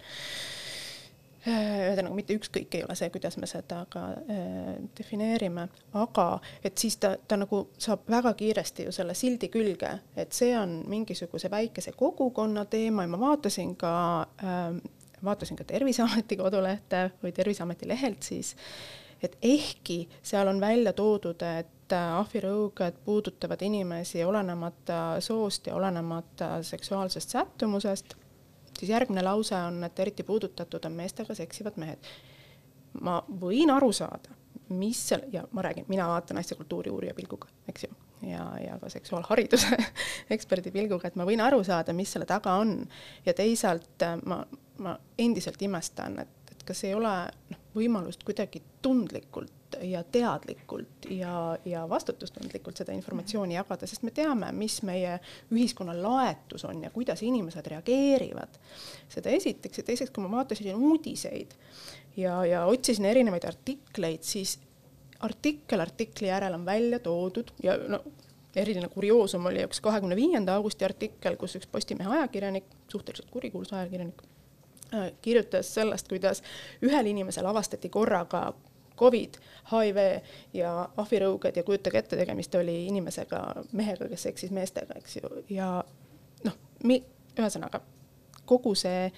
[1.52, 5.68] ühesõnaga mitte ükskõik ei ole see, kuidas me seda ka äh, defineerime,
[6.00, 6.28] aga
[6.64, 10.82] et siis ta, ta nagu saab väga kiiresti ju selle sildi külge, et see on
[10.90, 13.94] mingisuguse väikese kogukonna teema ja ma vaatasin ka
[14.44, 14.82] äh,,
[15.24, 18.56] vaatasin ka Terviseameti kodulehte või Terviseameti lehelt siis,
[19.24, 26.56] et ehkki seal on välja toodud, et äh, ahvirõuged puudutavad inimesi olenemata soost ja olenemata
[26.64, 28.16] seksuaalsest sättumusest
[28.80, 32.14] siis järgmine lause on, et eriti puudutatud on meestega seksivad mehed.
[33.02, 34.36] ma võin aru saada,
[34.70, 37.96] mis seal ja ma räägin, mina vaatan asja kultuuri uurija pilguga, eks ju,
[38.30, 39.78] ja, ja ka seksuaalhariduse
[40.36, 42.76] eksperdi pilguga, et ma võin aru saada, mis selle taga on
[43.26, 44.44] ja teisalt ma,
[44.78, 47.12] ma endiselt imestan, et, et kas ei ole
[47.52, 54.52] noh, võimalust kuidagi tundlikult ja teadlikult ja, ja vastutustundlikult seda informatsiooni jagada, sest me teame,
[54.56, 55.18] mis meie
[55.52, 58.60] ühiskonna laetus on ja kuidas inimesed reageerivad.
[59.10, 61.56] seda esiteks ja teiseks, kui ma vaatasin uudiseid
[62.18, 64.60] ja, ja otsisin erinevaid artikleid, siis
[65.20, 68.04] artikkel artikli järel on välja toodud ja no
[68.56, 74.22] eriline kurioosum oli üks kahekümne viienda augusti artikkel, kus üks Postimehe ajakirjanik, suhteliselt kurikuulus ajakirjanik,
[75.22, 76.44] kirjutas sellest, kuidas
[76.86, 78.52] ühel inimesel avastati korraga
[79.00, 79.40] Covid,
[79.72, 79.98] HIV
[80.54, 83.42] ja ahvirõuged ja kujutage ette, tegemist oli inimesega,
[83.74, 85.72] mehega, kes eksis meestega, eks ju, ja
[86.46, 87.82] noh, ühesõnaga
[88.46, 89.12] kogu see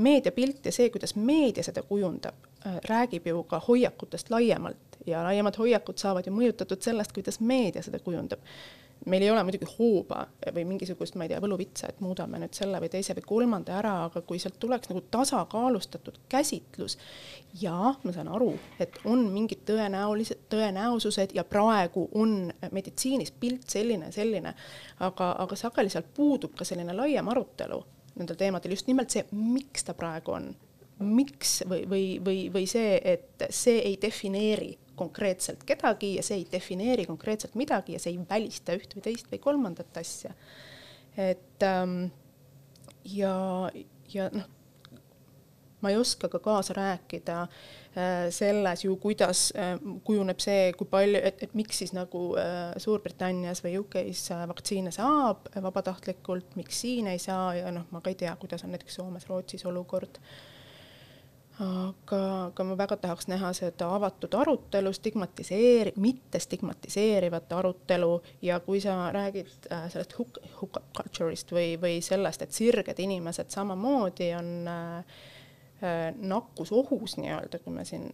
[0.00, 2.34] meediapilt ja see, kuidas meedia seda kujundab,
[2.66, 5.00] äh, räägib ju ka hoiakutest laiemalt.
[5.06, 8.40] Ja laiemad hoiakud saavad ju mõjutatud sellest, kuidas meedia seda kujundab
[9.06, 12.80] meil ei ole muidugi hooba või mingisugust, ma ei tea, võluvitsa, et muudame nüüd selle
[12.82, 16.98] või teise või kolmanda ära, aga kui sealt tuleks nagu tasakaalustatud käsitlus
[17.62, 24.12] ja ma saan aru, et on mingid tõenäolised, tõenäosused ja praegu on meditsiinis pilt selline,
[24.12, 24.54] selline,
[25.00, 27.80] aga, aga sageli sealt puudub ka selline laiem arutelu
[28.20, 30.50] nendel teemadel, just nimelt see, miks ta praegu on,
[31.00, 36.46] miks või, või, või, või see, et see ei defineeri konkreetselt kedagi ja see ei
[36.52, 40.32] defineeri konkreetselt midagi ja see ei välista üht või teist või kolmandat asja.
[41.16, 42.10] et ähm,
[43.04, 43.34] ja,
[44.12, 44.48] ja noh,
[45.80, 51.22] ma ei oska ka kaasa rääkida äh, selles ju, kuidas äh, kujuneb see, kui palju,
[51.24, 57.18] et, miks siis nagu äh, Suurbritannias või UK-s äh, vaktsiine saab vabatahtlikult, miks siin ei
[57.18, 60.38] saa ja noh, ma ka ei tea, kuidas on näiteks Soomes, Rootsis olukord äh,
[61.60, 68.14] aga, aga ma väga tahaks näha seda avatud arutelu, stigmatiseeri-, mitte stigmatiseerivat arutelu.
[68.42, 73.52] Ja kui sa räägid äh, sellest hook, hook-up culture'ist või, või sellest, et sirged inimesed
[73.52, 75.20] samamoodi on äh,
[75.84, 78.10] äh nakkusohus nii-öelda, kui me siin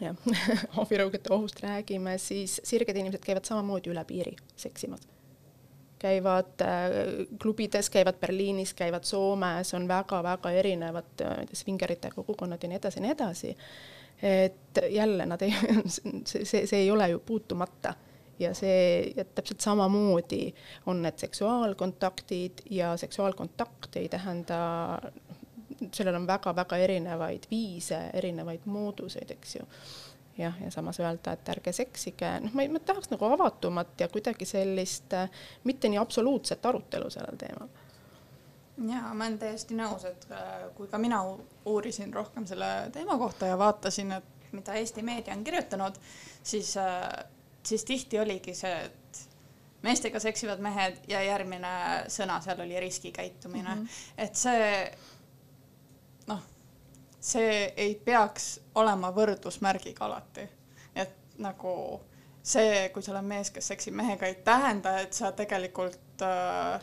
[0.00, 0.16] jah
[0.82, 5.06] ahvirõugete ohust räägime, siis sirged inimesed käivad samamoodi üle piiri seksimas
[5.98, 12.78] käivad äh, klubides, käivad Berliinis, käivad Soomes, on väga-väga erinevad äh, svingerite kogukonnad ja nii
[12.78, 13.56] edasi ja nii edasi.
[14.22, 15.54] et jälle nad ei,
[16.26, 17.94] see, see, ei ole ju puutumata
[18.38, 20.54] ja see, ja täpselt samamoodi
[20.86, 24.58] on need seksuaalkontaktid ja seksuaalkontakt ei tähenda,
[25.94, 29.66] sellel on väga-väga erinevaid viise, erinevaid mooduseid, eks ju
[30.38, 34.46] jah, ja samas öelda, et ärge seksige, noh, ma, ma tahaks nagu avatumat ja kuidagi
[34.48, 35.30] sellist äh,
[35.68, 37.68] mitte nii absoluutset arutelu sellel teemal.
[38.78, 41.22] jaa, ma olen täiesti nõus, et äh, kui ka mina
[41.66, 45.98] uurisin rohkem selle teema kohta ja vaatasin, et mida Eesti meedia on kirjutanud,
[46.42, 47.08] siis, äh,
[47.62, 49.24] siis tihti oligi see, et
[49.82, 51.74] meestega seksivad mehed ja järgmine
[52.10, 54.24] sõna seal oli riskikäitumine mm, -hmm.
[54.24, 54.90] et see
[57.20, 60.48] see ei peaks olema võrdusmärgiga alati.
[60.94, 62.00] et nagu
[62.42, 66.80] see, kui sa oled mees, kes seksib mehega, ei tähenda, et sa tegelikult äh,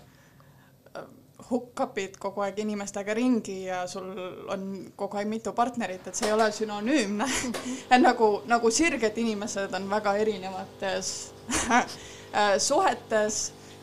[1.49, 4.07] hook-up'id kogu aeg inimestega ringi ja sul
[4.51, 4.67] on
[4.97, 7.27] kogu aeg mitu partnerit, et see ei ole sünonüümne
[8.07, 11.11] nagu, nagu sirged inimesed on väga erinevates
[12.69, 13.39] suhetes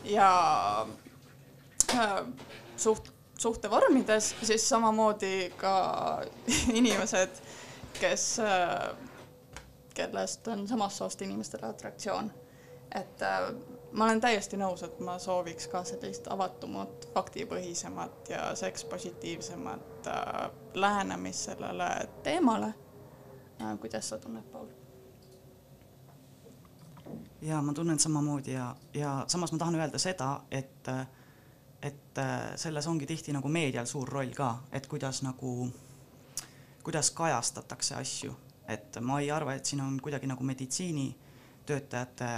[0.09, 0.29] ja
[1.93, 2.19] äh,
[2.77, 3.12] suht,
[3.43, 5.75] suhtevormides, siis samamoodi ka
[6.79, 7.41] inimesed,
[7.99, 8.95] kes, äh,
[9.93, 12.31] kellest on samast soost inimestele atraktsioon.
[12.95, 13.53] et äh,
[13.91, 21.49] ma olen täiesti nõus, et ma sooviks ka sellist avatumat, faktipõhisemat ja sekspositiivsemat äh, lähenemist
[21.49, 21.89] sellele
[22.23, 22.73] teemale
[23.61, 23.79] äh,.
[23.79, 24.67] kuidas sa tunned, Paul?
[27.41, 30.87] ja ma tunnen samamoodi ja, ja samas ma tahan öelda seda, et,
[31.83, 35.67] et äh, selles ongi tihti nagu meedial suur roll ka, et kuidas nagu,
[36.83, 38.35] kuidas kajastatakse asju,
[38.71, 42.29] et ma ei arva, et siin on kuidagi nagu meditsiinitöötajate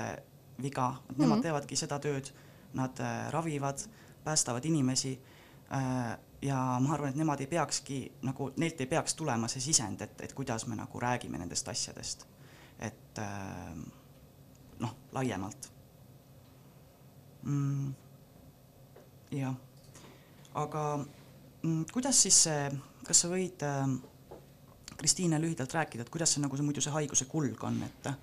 [0.61, 1.43] viga, et nemad mm -hmm.
[1.43, 2.31] teevadki seda tööd,
[2.73, 3.79] nad äh, ravivad,
[4.23, 5.21] päästavad inimesi
[5.73, 10.01] äh, ja ma arvan, et nemad ei peakski nagu, neilt ei peaks tulema see sisend,
[10.01, 12.27] et, et kuidas me nagu räägime nendest asjadest.
[12.79, 13.19] et
[14.79, 15.71] noh, laiemalt
[17.43, 17.93] mm,.
[19.35, 19.55] Jah,
[20.55, 22.69] aga mm, kuidas siis see,
[23.05, 23.87] kas sa võid äh,
[24.95, 28.13] Kristiine lühidalt rääkida, et kuidas see nagu see muidu see haiguse kulg on, et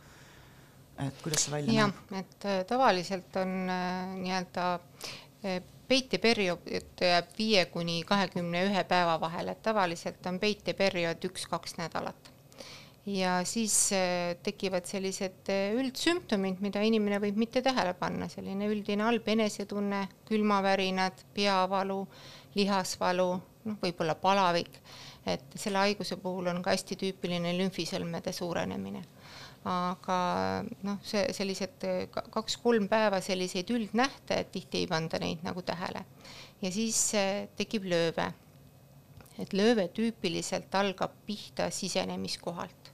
[1.06, 2.24] et kuidas see välja ja, näeb?
[2.24, 4.66] et äh, tavaliselt on äh, nii-öelda
[5.44, 6.68] äh, peiteperiood
[7.00, 12.31] jääb viie kuni kahekümne ühe päeva vahele, et tavaliselt on peiteperiood üks-kaks nädalat
[13.06, 19.06] ja siis äh, tekivad sellised äh, üldsümptomid, mida inimene võib mitte tähele panna, selline üldine
[19.08, 22.04] halb enesetunne, külmavärinad, peavalu,
[22.54, 23.30] lihasvalu,
[23.66, 24.78] noh, võib-olla palavik,
[25.26, 29.02] et selle haiguse puhul on ka hästi tüüpiline lümfisõlmede suurenemine.
[29.62, 30.14] aga
[30.82, 36.04] noh, see sellised äh, kaks-kolm päeva selliseid üldnähte, et tihti ei panda neid nagu tähele.
[36.62, 37.14] ja siis
[37.56, 38.30] tekib lööve
[39.40, 42.91] et lööve tüüpiliselt algab pihta sisenemiskohalt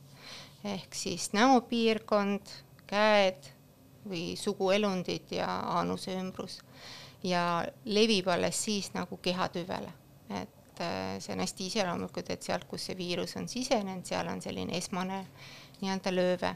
[0.65, 2.55] ehk siis näopiirkond,
[2.89, 3.53] käed
[4.09, 6.61] või suguelundid ja aanuse ümbrus
[7.23, 9.91] ja levib alles siis nagu kehatüvele,
[10.31, 14.43] et äh, see on hästi iseloomulikud, et sealt, kus see viirus on sisenenud, seal on
[14.45, 15.25] selline esmane
[15.81, 16.55] nii-öelda lööve.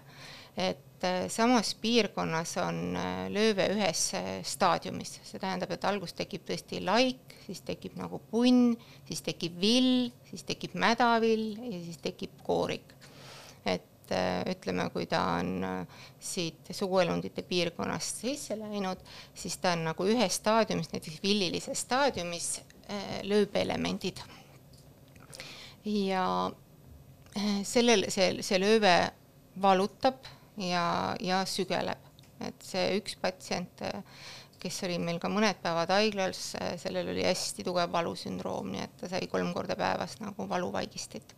[0.56, 4.02] et äh, samas piirkonnas on äh, lööve ühes
[4.44, 8.76] staadiumis, see tähendab, et alguses tekib tõesti laik, siis tekib nagu punn,
[9.08, 12.92] siis tekib vill, siis tekib mädavill ja siis tekib koorik.
[14.12, 19.00] Et äh, ütleme, kui ta on äh, siit suguelundite piirkonnast sisse läinud,
[19.34, 24.22] siis ta on nagu ühes staadiumis, näiteks villilises staadiumis äh, lööbeelemendid.
[25.84, 26.26] ja
[27.66, 28.92] sellel, see, see lööve
[29.62, 30.28] valutab
[30.60, 31.98] ja, ja sügeleb,
[32.44, 33.82] et see üks patsient,
[34.62, 39.10] kes oli meil ka mõned päevad haiglas, sellel oli hästi tugev valusündroom, nii et ta
[39.10, 41.34] sai kolm korda päevas nagu valuvaigistit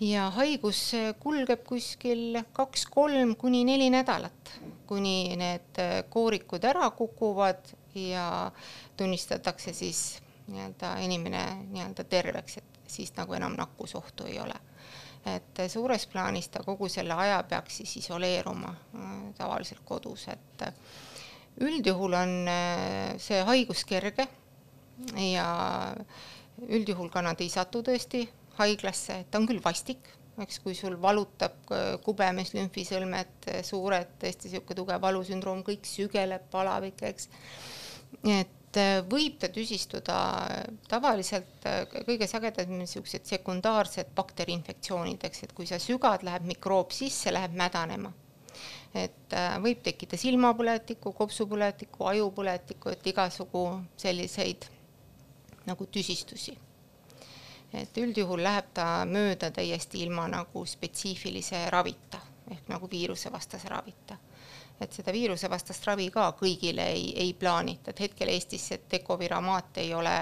[0.00, 4.52] ja haigus kulgeb kuskil kaks-kolm kuni neli nädalat,
[4.86, 8.52] kuni need äh, koorikud ära kukuvad ja
[8.96, 14.54] tunnistatakse siis nii-öelda inimene nii-öelda terveks, et siis nagu enam nakkusohtu ei ole.
[15.26, 20.74] et suures plaanis ta kogu selle aja peaks siis isoleeruma äh, tavaliselt kodus, et äh,
[21.60, 22.32] üldjuhul on
[23.18, 24.26] see haigus kerge
[25.16, 25.46] ja
[26.68, 28.26] üldjuhul ka nad ei satu tõesti
[28.58, 30.08] haiglasse, et ta on küll vastik,
[30.44, 36.46] eks, kui sul valutab äh, kubemes, lümfisõlmed, äh, suured, tõesti niisugune tugev valusündroom, kõik sügeleb,
[36.52, 37.30] palavik, eks.
[38.32, 40.18] et äh, võib ta tüsistuda
[40.90, 41.66] tavaliselt
[42.08, 48.12] kõige sagedamini niisugused sekundaarsed bakteriinfektsioonid, eks, et kui sa sügad, läheb mikroob sisse, läheb mädanema.
[48.96, 53.66] et võib tekkida silmapõletiku, kopsupõletiku, ajupõletiku, et igasugu
[54.00, 54.64] selliseid
[55.66, 56.54] nagu tüsistusi
[57.72, 64.16] et üldjuhul läheb ta mööda täiesti ilma nagu spetsiifilise ravita ehk nagu viirusevastase ravita.
[64.80, 69.94] et seda viirusevastast ravi ka kõigile ei, ei plaanita, et hetkel Eestis see Decoviramaat ei
[69.96, 70.12] ole,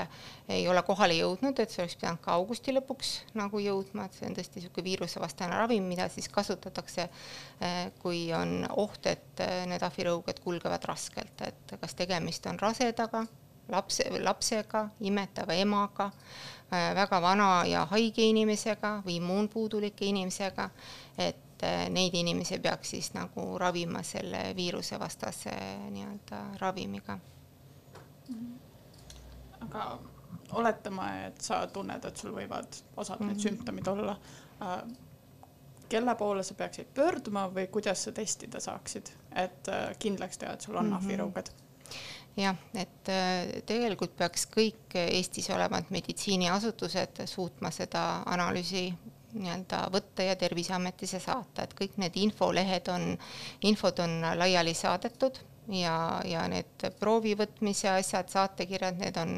[0.47, 4.29] ei ole kohale jõudnud, et see oleks pidanud ka augusti lõpuks nagu jõudma, et see
[4.29, 7.09] on tõesti niisugune viirusevastane ravim, mida siis kasutatakse,
[7.59, 13.27] eh, kui on oht, et eh, need ahvirõuged kulgevad raskelt, et kas tegemist on rasedaga,
[13.75, 16.13] lapse, lapsega, imetava emaga
[16.95, 20.69] väga vana ja haige inimesega või immuunpuudulike inimesega,
[21.19, 25.55] et äh, neid inimesi peaks siis nagu ravima selle viirusevastase
[25.91, 27.19] nii-öelda ravimiga.
[29.61, 29.99] aga
[30.53, 33.43] oletame, et sa tunned, et sul võivad osad need mm -hmm.
[33.43, 34.17] sümptomid olla
[34.63, 34.83] äh,
[35.89, 40.77] kelle poole sa peaksid pöörduma või kuidas sa testida saaksid, et kindlaks teha, et sul
[40.77, 40.97] on mm -hmm.
[40.97, 41.64] ahvirõuged?
[42.37, 48.89] Jah, et äh, tegelikult peaks kõik Eestis olevad meditsiiniasutused suutma seda analüüsi
[49.35, 53.15] nii-öelda võtta ja Terviseametisse saata, et kõik need infolehed on,
[53.67, 55.97] infod on laiali saadetud ja,
[56.29, 59.37] ja need proovi võtmise asjad, saatekirjad, need on,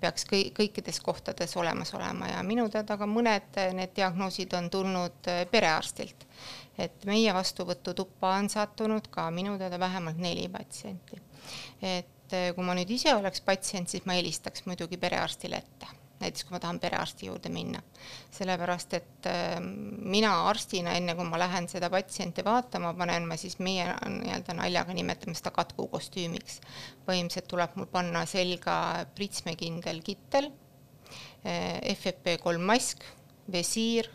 [0.00, 5.30] peaks kõik, kõikides kohtades olemas olema ja minu teada ka mõned need diagnoosid on tulnud
[5.50, 6.26] perearstilt.
[6.78, 11.20] et meie vastuvõtutuppa on sattunud ka minu teada vähemalt neli patsienti.
[11.82, 15.90] et kui ma nüüd ise oleks patsient, siis ma helistaks muidugi perearstile ette
[16.24, 17.82] näiteks kui ma tahan perearsti juurde minna.
[18.30, 19.60] sellepärast, et äh,
[20.14, 24.94] mina arstina, enne kui ma lähen seda patsienti vaatama, panen ma siis meie nii-öelda naljaga
[24.96, 26.60] nimetame seda katkukostüümiks.
[27.06, 28.76] põhimõtteliselt tuleb mul panna selga
[29.14, 30.50] pritsmekindel kittel,
[31.44, 33.04] äh, FFP3 mask,
[33.52, 34.08] visiir,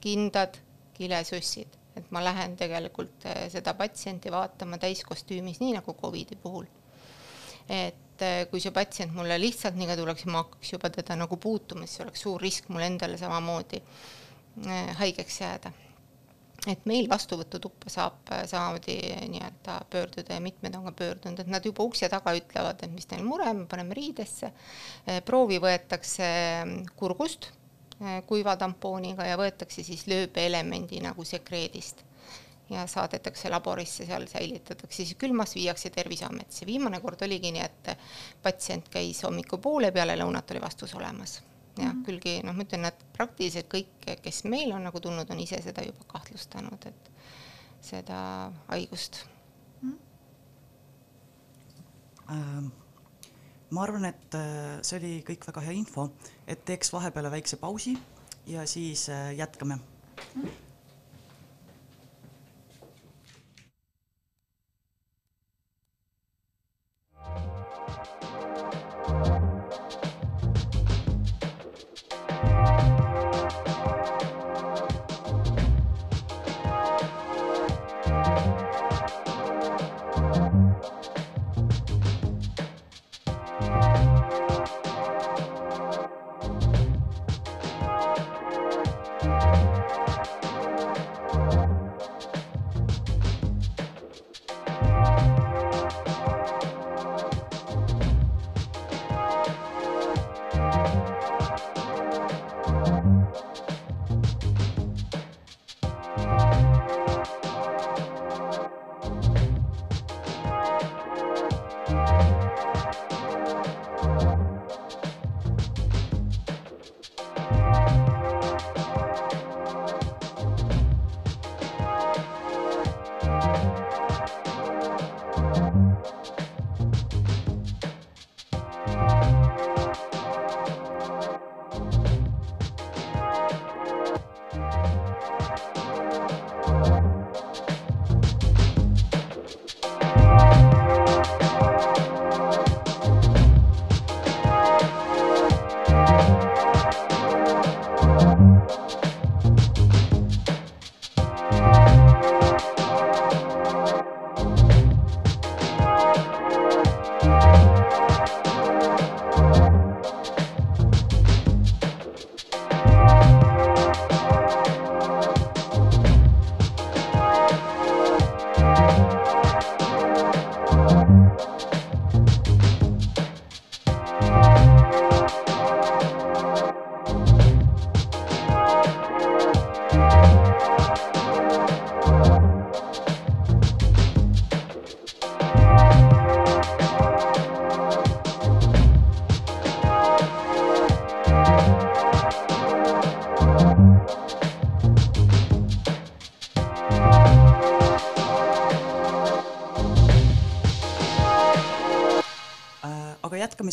[0.00, 0.60] kindad,
[0.96, 6.68] kilesussid, et ma lähen tegelikult äh, seda patsienti vaatama täiskostüümis, nii nagu Covidi puhul.
[7.68, 11.38] Et eh, kui see patsient mulle lihtsalt niimoodi tuleks ja ma hakkaks juba teda nagu
[11.40, 15.72] puutuma, siis oleks suur risk mul endale samamoodi eh, haigeks jääda.
[16.66, 18.96] et meil vastuvõtutuppa saab eh, samamoodi
[19.34, 23.10] nii-öelda pöörduda ja mitmed on ka pöördunud, et nad juba ukse taga ütlevad, et mis
[23.10, 24.52] neil mure, me paneme riidesse,
[25.26, 26.26] proovi võetakse
[26.96, 27.50] kurgust
[28.28, 32.02] kuiva tampooniga ja võetakse siis lööbeelemendi nagu sekreedist
[32.70, 36.66] ja saadetakse laborisse, seal säilitatakse, siis külmas viiakse Terviseametisse.
[36.66, 37.90] viimane kord oligi nii, et
[38.42, 41.42] patsient käis hommikupoole peale, lõunat oli vastus olemas.
[41.76, 45.30] jah mm -hmm., külgi noh, ma ütlen, et praktiliselt kõik, kes meil on nagu tulnud,
[45.30, 47.10] on ise seda juba kahtlustanud, et
[47.80, 49.26] seda haigust
[49.82, 49.98] mm.
[52.28, 52.70] -hmm.
[53.70, 56.10] ma arvan, et äh, see oli kõik väga hea info,
[56.46, 57.98] et teeks vahepeal väikse pausi
[58.46, 60.42] ja siis äh, jätkame mm.
[60.42, 60.65] -hmm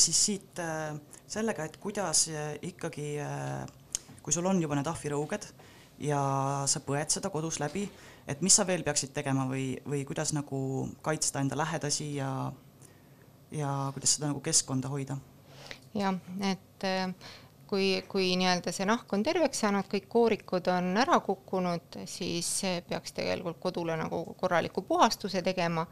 [0.02, 0.96] siis siit äh,
[1.28, 3.66] sellega, et kuidas äh, ikkagi, äh,
[4.24, 5.48] kui sul on juba need ahvirõuged
[6.04, 6.22] ja
[6.70, 7.86] sa põed seda kodus läbi,
[8.28, 12.32] et mis sa veel peaksid tegema või, või kuidas nagu kaitsta enda lähedasi ja,
[13.52, 15.20] ja kuidas seda nagu keskkonda hoida?
[15.94, 16.88] jah, et
[17.74, 22.50] kui, kui nii-öelda see nahk on terveks saanud, kõik koorikud on ära kukkunud, siis
[22.90, 25.86] peaks tegelikult kodule nagu korraliku puhastuse tegema.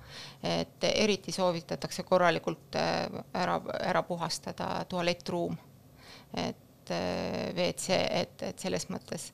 [0.43, 5.57] et eriti soovitatakse korralikult äh, ära, ära puhastada tualettruum.
[6.37, 7.89] et äh, WC,
[8.21, 9.31] et, et selles mõttes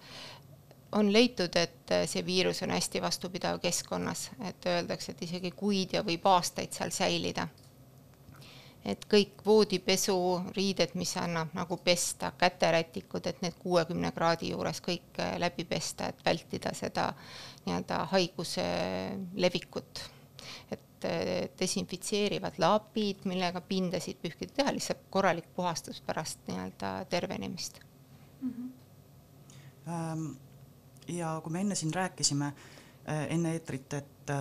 [0.95, 6.03] on leitud, et see viirus on hästi vastupidav keskkonnas, et öeldakse, et isegi kuid ja
[6.03, 7.49] võib aastaid seal säilida
[8.87, 10.15] et kõik voodipesu,
[10.55, 16.07] riided, mis annab nagu pesta, käterätikud, et need kuuekümne kraadi juures kõik äh, läbi pesta,
[16.11, 17.09] et vältida seda
[17.65, 18.67] nii-öelda haiguse
[19.35, 20.05] levikut.
[20.71, 27.79] et äh, desinfitseerivad lapid, millega pindasid pühkida, teha lihtsalt korralik puhastus pärast nii-öelda tervenemist
[28.41, 28.71] mm.
[29.87, 30.35] -hmm.
[31.07, 32.45] ja kui me enne siin rääkisime,
[33.09, 34.31] äh, enne eetrit, et,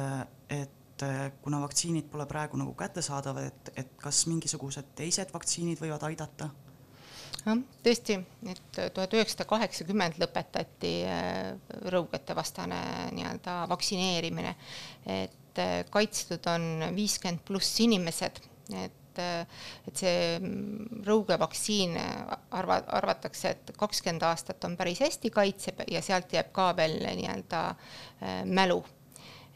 [0.50, 5.80] et et äh, kuna vaktsiinid pole praegu nagu kättesaadavad, et, et kas mingisugused teised vaktsiinid
[5.82, 6.48] võivad aidata?
[7.44, 8.16] jah, tõesti,
[8.48, 11.54] et tuhat üheksasada kaheksakümmend lõpetati äh,
[11.92, 12.80] rõugete vastane
[13.12, 14.54] nii-öelda vaktsineerimine,
[15.18, 18.40] et äh, kaitstud on viiskümmend pluss inimesed,
[18.84, 21.94] et et see mm, rõugevaktsiin
[22.52, 27.62] arva, arvatakse, et kakskümmend aastat on päris hästi kaitseb ja sealt jääb ka veel nii-öelda
[28.44, 28.82] mälu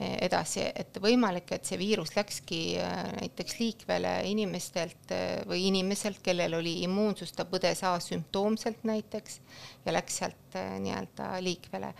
[0.01, 6.57] edasi, et võimalik, et see viirus läkski äh, näiteks liikvele inimestelt äh, või inimeselt, kellel
[6.57, 9.41] oli immuunsus, ta põdes asümptoomselt näiteks
[9.85, 11.93] ja läks sealt äh, nii-öelda liikvele.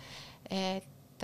[0.51, 1.23] et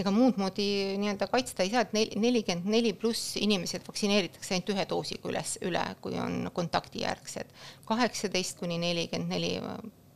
[0.00, 4.86] ega muud moodi nii-öelda kaitsta ei saa, et nelikümmend neli pluss inimesed vaktsineeritakse ainult ühe
[4.88, 7.52] doosiga üles, üle, kui on kontaktijärgsed.
[7.84, 9.54] kaheksateist kuni nelikümmend neli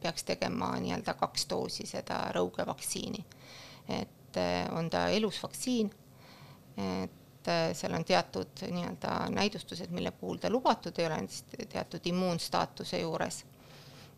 [0.01, 3.25] peaks tegema nii-öelda kaks doosi seda rõugevaktsiini.
[4.01, 5.91] et et on ta elus vaktsiin,
[6.77, 11.21] et äh, seal on teatud nii-öelda näidustused, mille puhul ta lubatud ei ole,
[11.69, 13.45] teatud immuunstaatuse juures.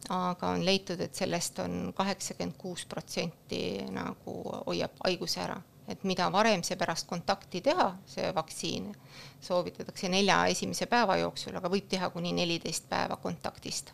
[0.08, 4.34] aga on leitud, et sellest on kaheksakümmend kuus protsenti nagu
[4.66, 5.56] hoiab haiguse ära,
[5.88, 8.92] et mida varem see pärast kontakti teha, see vaktsiin,
[9.40, 13.90] soovitatakse nelja esimese päeva jooksul, aga võib teha kuni neliteist päeva kontaktist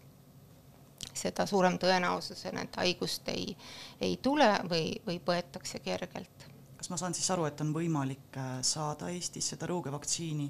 [1.19, 3.55] seda suurem tõenäosus on, et haigust ei,
[4.01, 6.47] ei tule või, või põetakse kergelt.
[6.77, 10.49] kas ma saan siis aru, et on võimalik äh, saada Eestis seda rõugevaktsiini,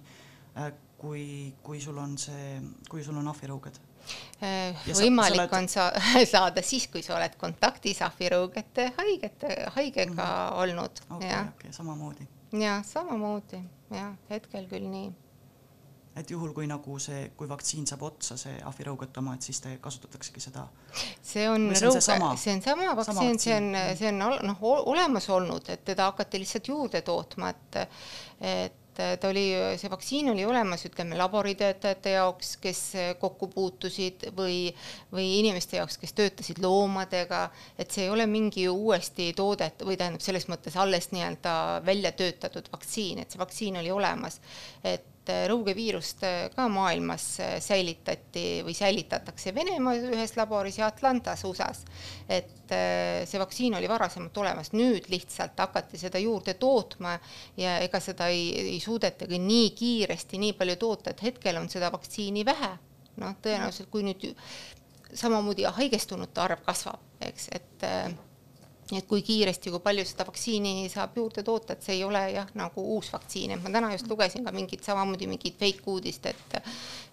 [0.58, 1.26] äh, kui,
[1.62, 2.60] kui sul on see,
[2.90, 3.80] kui sul on ahvirõuged?
[4.44, 5.58] Äh, võimalik sa, oled...
[5.58, 5.88] on sa,
[6.34, 10.62] saada siis, kui sa oled kontaktis ahvirõugete haigete, haigega mm -hmm.
[10.62, 11.04] olnud.
[11.10, 12.28] okei okei samamoodi.
[12.52, 15.12] jah, samamoodi, jah, hetkel küll nii
[16.16, 19.74] et juhul, kui nagu see, kui vaktsiin saab otsa, see ahvirõugete oma, et siis te
[19.82, 20.68] kasutataksegi seda?
[21.22, 25.84] see on rõuge, see on sama vaktsiin, see on, see on noh, olemas olnud, et
[25.86, 27.84] teda hakati lihtsalt juurde tootma, et
[28.94, 32.82] et ta oli, see vaktsiin oli olemas, ütleme, laboritöötajate jaoks, kes
[33.18, 34.68] kokku puutusid või,
[35.10, 37.48] või inimeste jaoks, kes töötasid loomadega,
[37.78, 41.56] et see ei ole mingi uuesti toodet või tähendab, selles mõttes alles nii-öelda
[41.86, 44.38] välja töötatud vaktsiin, et see vaktsiin oli olemas.
[44.84, 50.88] et et äh, rõugeviirust äh, ka maailmas äh, säilitati või säilitatakse Venemaa ühes laboris ja
[50.90, 51.84] Atlantas USA-s.
[52.28, 57.12] et see vaktsiin oli varasemalt olemas, nüüd lihtsalt hakati seda juurde tootma
[57.60, 61.92] ja ega seda ei, ei suudetagi nii kiiresti nii palju toota, et hetkel on seda
[61.92, 62.70] vaktsiini vähe.
[63.20, 64.24] noh, tõenäoliselt kui nüüd
[65.14, 67.84] samamoodi haigestunute arv kasvab, eks, et
[68.92, 72.48] et kui kiiresti, kui palju seda vaktsiini saab juurde toota, et see ei ole jah,
[72.58, 76.58] nagu uus vaktsiin, et ma täna just lugesin ka mingit samamoodi mingit fake uudist, et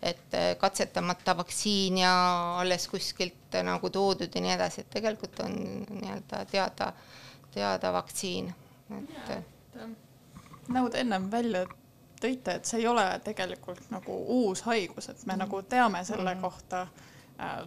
[0.02, 2.14] et katsetamata vaktsiin ja
[2.60, 5.54] alles kuskilt nagu toodud ja nii edasi, et tegelikult on
[6.02, 6.92] nii-öelda teada,
[7.54, 8.50] teada vaktsiin,
[8.98, 9.36] et.
[10.68, 11.68] nagu te ennem välja
[12.22, 15.46] tõite, et see ei ole tegelikult nagu uus haigus, et me mm.
[15.46, 16.42] nagu teame selle mm.
[16.42, 17.11] kohta Äh,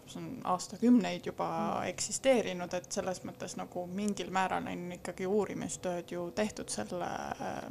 [0.06, 1.48] see on aastakümneid juba
[1.88, 7.68] eksisteerinud, et selles mõttes nagu mingil määral on ikkagi uurimistööd ju tehtud selle äh,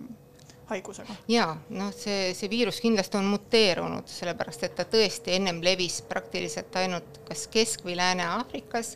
[0.69, 1.15] haigusega.
[1.27, 6.75] jaa, noh, see, see viirus kindlasti on muteerunud, sellepärast et ta tõesti ennem levis praktiliselt
[6.79, 8.93] ainult kas Kesk- või Lääne-Aafrikas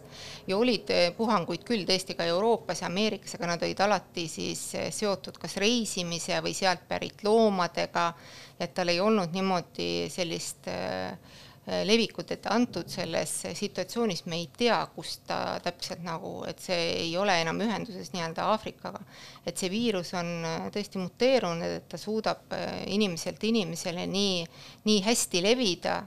[0.47, 4.69] ja olid äh, puhanguid küll tõesti ka Euroopas ja Ameerikas, aga nad olid alati siis
[4.75, 8.11] äh, seotud kas reisimise või sealt pärit loomadega,
[8.59, 14.45] et tal ei olnud niimoodi sellist äh, Äh, levikut, et antud selles situatsioonis me ei
[14.55, 19.01] tea, kus ta täpselt nagu, et see ei ole enam ühenduses nii-öelda Aafrikaga.
[19.45, 24.45] et see viirus on äh, tõesti muteerunud, et ta suudab äh, inimeselt inimesele nii,
[24.87, 25.97] nii hästi levida,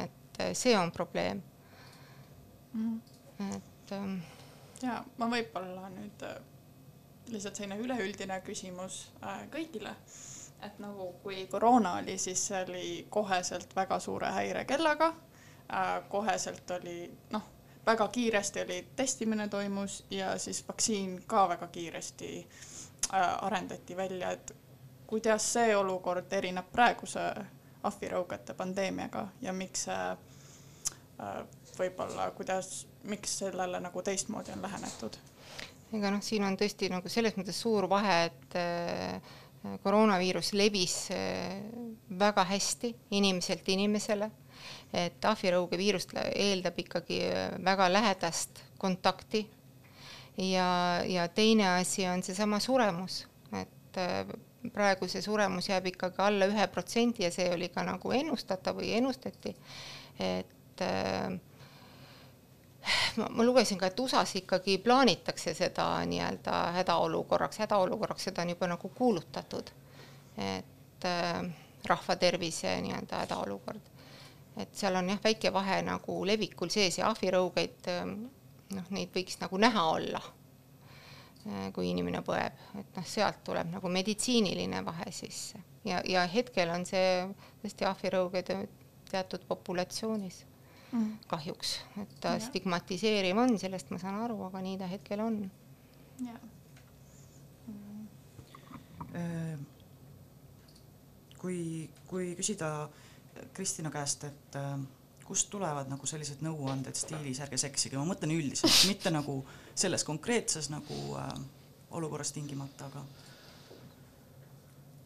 [0.00, 1.42] et see on probleem.
[2.72, 3.00] Mm..
[3.58, 4.16] et ähm,
[4.80, 6.24] ja ma võib-olla nüüd
[7.30, 9.02] lihtsalt selline üleüldine küsimus
[9.52, 9.92] kõigile
[10.62, 15.06] et nagu kui koroona oli, siis see oli koheselt väga suure häirekellaga
[15.72, 16.08] äh,.
[16.08, 17.42] koheselt oli noh,
[17.86, 22.48] väga kiiresti oli testimine toimus ja siis vaktsiin ka väga kiiresti
[23.14, 24.56] äh, arendati välja, et
[25.06, 27.24] kuidas see olukord erineb praeguse
[27.82, 30.04] ahvirõugete pandeemiaga ja miks see
[31.20, 31.42] äh,
[31.78, 35.16] võib-olla, kuidas, miks sellele nagu teistmoodi on lähenetud?
[35.92, 39.32] ega noh, siin on tõesti nagu selles mõttes suur vahe, et äh,
[39.82, 40.94] koroonaviirus levis
[42.18, 44.30] väga hästi inimeselt inimesele,
[44.96, 47.20] et ahvirõuge viirust eeldab ikkagi
[47.64, 49.46] väga lähedast kontakti.
[50.40, 54.24] Ja, ja teine asi on seesama suremus, et äh,
[54.72, 58.94] praegu see suremus jääb ikkagi alla ühe protsendi ja see oli ka nagu ennustatav või
[58.96, 59.52] ennustati,
[60.20, 61.34] et äh,
[63.16, 68.88] ma, lugesin ka, et USA-s ikkagi plaanitakse seda nii-öelda hädaolukorraks, hädaolukorraks, seda on juba nagu
[68.88, 69.70] kuulutatud.
[70.38, 71.44] et äh,
[71.84, 73.80] rahva tervise nii-öelda hädaolukord.
[74.56, 78.04] et seal on jah, väike vahe nagu levikul sees ja ahvirõugeid äh,
[78.76, 80.22] noh, neid võiks nagu näha olla,
[81.46, 86.70] äh, kui inimene põeb, et noh, sealt tuleb nagu meditsiiniline vahe sisse ja, ja hetkel
[86.72, 87.24] on see
[87.62, 88.52] tõesti ahvirõuged
[89.10, 90.44] teatud populatsioonis.
[91.30, 92.40] Kahjuks, et ta ja.
[92.42, 95.36] stigmatiseeriv on, sellest ma saan aru, aga nii ta hetkel on.
[96.20, 96.48] Mm.
[101.40, 101.60] kui,
[102.06, 102.68] kui küsida
[103.56, 104.74] Kristina käest, et äh,
[105.24, 110.70] kust tulevad nagu sellised nõuanded stiilis ärge seksige, ma mõtlen üldiselt, mitte nagu selles konkreetses
[110.70, 111.28] nagu äh,
[111.96, 113.00] olukorras tingimata, aga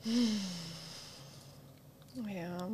[2.15, 2.69] jaa.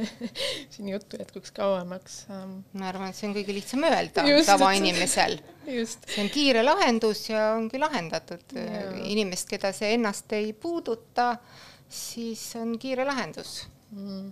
[0.72, 2.54] Siin juttu jätkuks kauemaks um....
[2.78, 5.38] ma arvan, et see on kõige lihtsam öelda tavainimesel.
[5.66, 8.56] see on kiire lahendus ja ongi lahendatud.
[9.04, 11.34] inimest, keda see ennast ei puuduta,
[11.88, 13.62] siis on kiire lahendus.
[13.92, 14.30] Mm..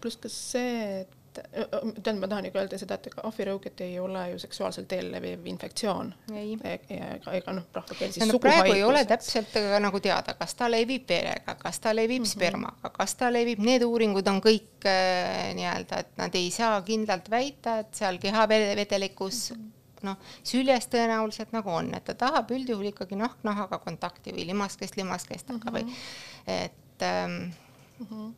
[0.00, 4.24] pluss ka see, et tähendab, ma tahan ikka öelda seda, et ega ahvirõuged ei ole
[4.32, 6.12] ju seksuaalsel teel leviv infektsioon.
[6.34, 11.08] ega, ega noh, rahvakeel siis no, praegu ei ole täpselt nagu teada, kas ta levib
[11.08, 12.36] verega, kas ta levib mm -hmm.
[12.36, 17.30] spermaga, kas ta levib, need uuringud on kõik äh, nii-öelda, et nad ei saa kindlalt
[17.30, 19.76] väita, et seal kehavedelikus mm -hmm
[20.06, 20.16] noh,
[20.46, 25.58] süljes tõenäoliselt nagu on, et ta tahab üldjuhul ikkagi nahk nahaga kontakti või limaskest limaskestega
[25.58, 25.94] mm -hmm.
[26.46, 27.52] või et ähm,
[27.98, 28.06] mm.
[28.06, 28.34] -hmm.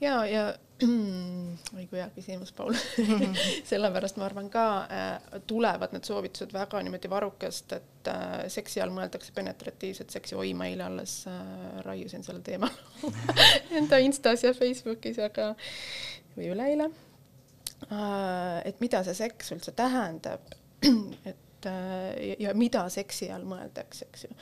[0.00, 0.54] Ja, ja
[1.76, 2.76] oi kui hea küsimus, Paul.
[3.70, 8.94] Sellepärast ma arvan ka äh, tulevad need soovitused väga niimoodi varrukast, et äh, seksi all
[8.94, 12.70] mõeldakse penetratiivset seksi, oi, ma eile alles äh, raiusin sellel teemal
[13.80, 15.50] enda Instas ja Facebookis, aga
[16.36, 16.90] või üleeile.
[17.88, 18.62] Äh,.
[18.66, 20.46] et mida see seks üldse tähendab,
[21.32, 24.40] et äh, ja mida seksi all mõeldakse, eks ju,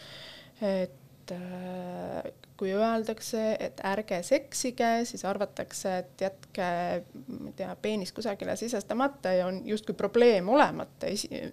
[0.68, 6.68] et et äh, kui öeldakse, et ärge seksige, siis arvatakse, et jätke,
[7.26, 11.10] ma ei tea, peenis kusagile sisestamata ja on justkui probleem olemata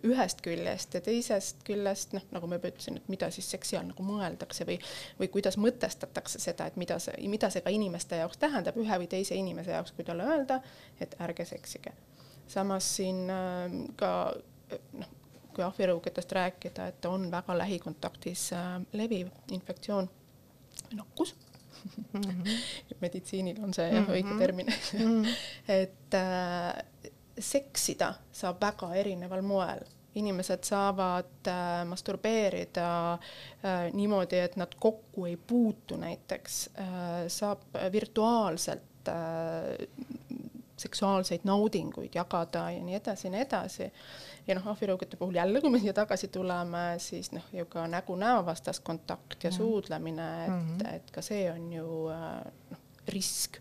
[0.07, 3.89] ühest küljest ja teisest küljest noh, nagu ma juba ütlesin, et mida siis seksi all
[3.89, 4.77] nagu mõeldakse või,
[5.19, 9.09] või kuidas mõtestatakse seda, et mida see, mida see ka inimeste jaoks tähendab, ühe või
[9.11, 10.61] teise inimese jaoks, kui talle öelda,
[11.03, 11.91] et ärge seksige.
[12.47, 14.13] samas siin äh, ka
[14.99, 15.19] noh
[15.53, 20.09] kui ahvirõugetest rääkida, et on väga lähikontaktis äh, leviv infektsioon,
[20.93, 21.35] nakkus
[22.13, 22.21] mm.
[22.21, 22.49] -hmm.
[23.05, 24.13] meditsiinil on see jah -hmm.
[24.13, 24.67] õige termin.
[24.67, 25.35] -hmm.
[25.81, 26.85] et äh,
[27.39, 29.79] seksida saab väga erineval moel
[30.15, 36.87] inimesed saavad äh, masturbeerida äh, niimoodi, et nad kokku ei puutu näiteks äh,,
[37.27, 39.87] saab virtuaalselt äh,
[40.77, 43.91] seksuaalseid naudinguid jagada ja nii edasi ja nii edasi
[44.47, 48.15] ja noh, ahvirõugete puhul jälle, kui me siia tagasi tuleme, siis noh, ju ka nägu
[48.19, 49.57] näo vastas kontakt ja mm.
[49.57, 50.95] suudlemine, et mm, -hmm.
[50.95, 52.39] et ka see on ju äh,
[52.71, 53.59] noh, risk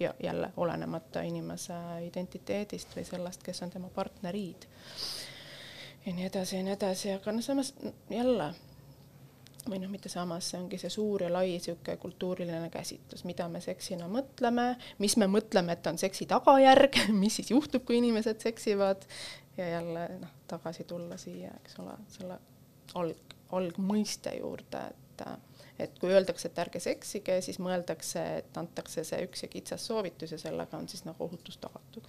[0.00, 1.74] ja jälle olenemata inimese
[2.06, 4.66] identiteedist või sellest, kes on tema partneriid.
[6.06, 7.74] ja nii edasi ja nii edasi, aga noh, samas
[8.10, 8.54] jälle
[9.70, 13.60] või noh, mitte samas, see ongi see suur ja lai niisugune kultuuriline käsitlus, mida me
[13.62, 19.06] seksina mõtleme, mis me mõtleme, et on seksi tagajärg, mis siis juhtub, kui inimesed seksivad
[19.56, 22.38] ja jälle noh, tagasi tulla siia, eks ole, selle
[22.94, 25.00] alg, algmõiste juurde, et
[25.78, 30.34] et kui öeldakse, et ärge seksige, siis mõeldakse, et antakse see üks ja kitsas soovitus
[30.34, 32.06] ja sellega on siis nagu ohutus tagatud.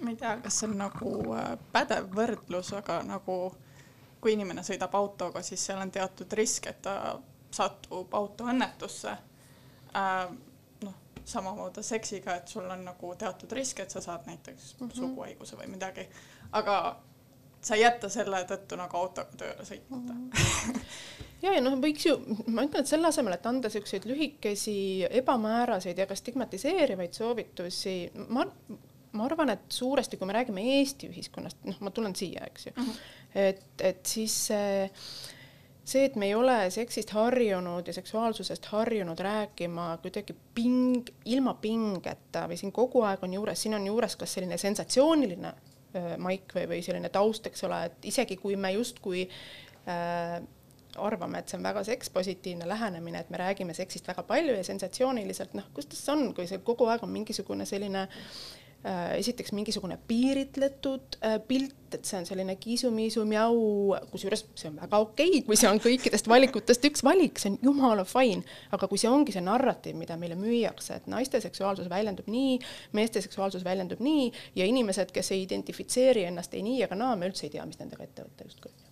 [0.00, 3.36] ma ei tea, kas see on nagu äh, pädev võrdlus, aga nagu
[4.20, 7.18] kui inimene sõidab autoga, siis seal on teatud risk, et ta
[7.50, 9.12] satub autoõnnetusse
[9.96, 10.30] äh,
[11.30, 14.96] samamoodi seksiga, et sul on nagu teatud risk, et sa saad näiteks mm -hmm.
[14.96, 16.08] suguhaiguse või midagi,
[16.52, 16.76] aga
[17.60, 20.30] sa ei jäta selle tõttu nagu autoga tööle sõitmata mm.
[20.30, 20.80] -hmm.
[21.42, 22.16] ja, ja noh, võiks ju,
[22.46, 28.46] ma ütlen, et selle asemel, et anda siukseid lühikesi, ebamääraseid ja ka stigmatiseerivaid soovitusi, ma,
[29.12, 32.72] ma arvan, et suuresti, kui me räägime Eesti ühiskonnast, noh, ma tulen siia, eks ju
[32.76, 32.96] mm, -hmm.
[33.34, 35.36] et, et siis see äh,
[35.90, 42.46] see, et me ei ole seksist harjunud ja seksuaalsusest harjunud rääkima kuidagi ping, ilma pingeta
[42.50, 46.68] või siin kogu aeg on juures, siin on juures kas selline sensatsiooniline äh, maik või,
[46.74, 50.38] või selline taust, eks ole, et isegi kui me justkui äh,
[51.00, 55.54] arvame, et see on väga sekspositiivne lähenemine, et me räägime seksist väga palju ja sensatsiooniliselt,
[55.58, 58.32] noh, kuidas see on, kui see kogu aeg on mingisugune selline äh,
[59.18, 63.56] esiteks mingisugune piiritletud äh, pilt, et see on selline kiisu-miisu mjau,
[64.12, 67.58] kusjuures see on väga okei okay,, kui see on kõikidest valikutest üks valik, see on
[67.66, 68.40] jumala fine,
[68.72, 72.56] aga kui see ongi see narratiiv, mida meile müüakse, et naiste seksuaalsus väljendub nii,
[72.96, 77.28] meeste seksuaalsus väljendub nii ja inimesed, kes ei identifitseeri ennast ei nii ega naa, me
[77.28, 78.89] üldse ei tea, mis nendega ette võtta justkui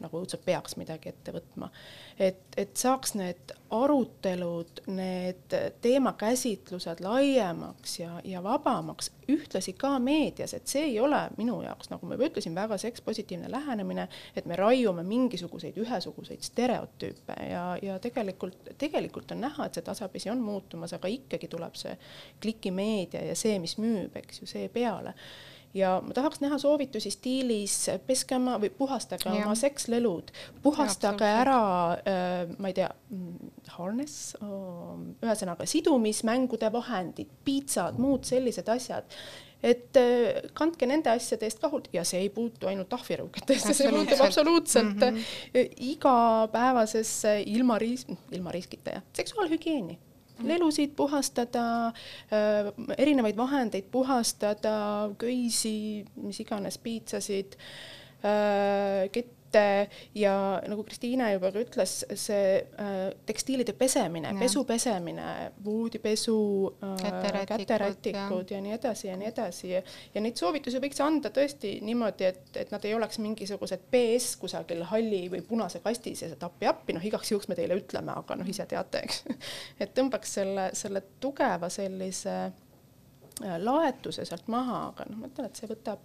[0.00, 1.70] nagu õudselt peaks midagi ette võtma.
[2.18, 10.66] et, et saaks need arutelud, need teemakäsitlused laiemaks ja, ja vabamaks, ühtlasi ka meedias, et
[10.70, 15.04] see ei ole minu jaoks, nagu ma juba ütlesin, väga sekspositiivne lähenemine, et me raiume
[15.06, 17.36] mingisuguseid ühesuguseid stereotüüpe.
[17.50, 21.94] Ja, ja tegelikult, tegelikult on näha, et see tasapisi on muutumas, aga ikkagi tuleb see
[22.42, 25.14] klikimeedia ja see, mis müüb, eks ju, see peale
[25.74, 27.74] ja ma tahaks näha soovitusi stiilis
[28.06, 29.44] peske oma või puhastage ja.
[29.44, 30.32] oma sekslelud,
[30.64, 31.60] puhastage ja, ära
[32.00, 39.06] äh,, ma ei tea, mm, harness oh,, ühesõnaga sidumismängude vahendid, piitsad, muud sellised asjad.
[39.60, 43.90] Et äh, kandke nende asjade eest ka hoolt ja see ei puutu ainult ahvirõuketesse, see
[43.92, 44.96] puutub absoluutselt.
[44.96, 45.74] mm -hmm.
[45.92, 49.98] igapäevasesse ilma riis-, ilma riskita jah, seksuaalhügieeni
[50.46, 51.92] lelusid puhastada,
[52.32, 57.56] äh, erinevaid vahendeid puhastada, köisi, mis iganes, piitsasid,
[58.24, 59.08] äh,
[59.50, 66.36] kette ja nagu Kristiina juba ka ütles, see äh, tekstiilide pesemine, pesu pesemine, voodipesu,
[67.50, 69.72] käterätikud ja nii edasi ja nii edasi.
[69.72, 74.84] Ja, neid soovitusi võiks anda tõesti niimoodi, et, et nad ei oleks mingisugused BS kusagil
[74.90, 78.48] halli või punase kasti sees, et appi-appi, noh, igaks juhuks me teile ütleme, aga noh,
[78.48, 79.24] ise teate, eks.
[79.80, 82.34] Et tõmbaks selle, selle tugeva sellise
[83.40, 86.02] laetuse sealt maha, aga noh, ma ütlen, et see võtab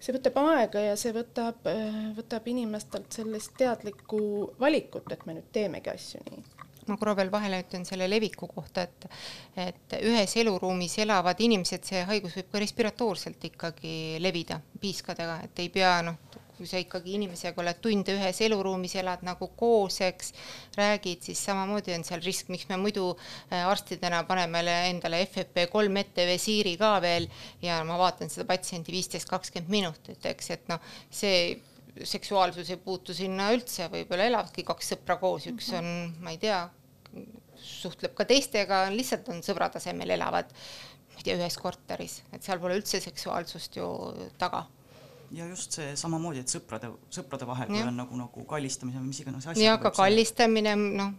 [0.00, 1.66] see võtab aega ja see võtab,
[2.16, 4.20] võtab inimestelt sellist teadlikku
[4.60, 6.42] valikut, et me nüüd teemegi asju nii.
[6.88, 9.08] Ma korra veel vahele ütlen selle leviku kohta, et
[9.60, 15.68] et ühes eluruumis elavad inimesed, see haigus võib ka respiratoorselt ikkagi levida piiskadega, et ei
[15.74, 16.16] pea noh,
[16.58, 20.32] kui sa ikkagi inimesega oled tunde ühes eluruumis, elad nagu koos, eks,
[20.78, 26.26] räägid, siis samamoodi on seal risk, miks me muidu äh, arstidena paneme endale FFP3 ette
[26.28, 27.28] visiiri ka veel
[27.64, 31.58] ja ma vaatan seda patsienti viisteist, kakskümmend minutit, eks, et noh, see
[32.06, 35.88] seksuaalsus ei puutu sinna üldse, võib-olla elavadki kaks sõpra koos, üks on,
[36.22, 36.60] ma ei tea,
[37.58, 42.60] suhtleb ka teistega, lihtsalt on sõbra tasemel, elavad ma ei tea, ühes korteris, et seal
[42.62, 43.88] pole üldse seksuaalsust ju
[44.38, 44.62] taga
[45.34, 49.20] ja just see samamoodi, et sõprade, sõprade vahel, kui on nagu, nagu kallistamine või mis
[49.22, 49.60] iganes asjad.
[49.62, 51.12] ja ka kallistamine, noh,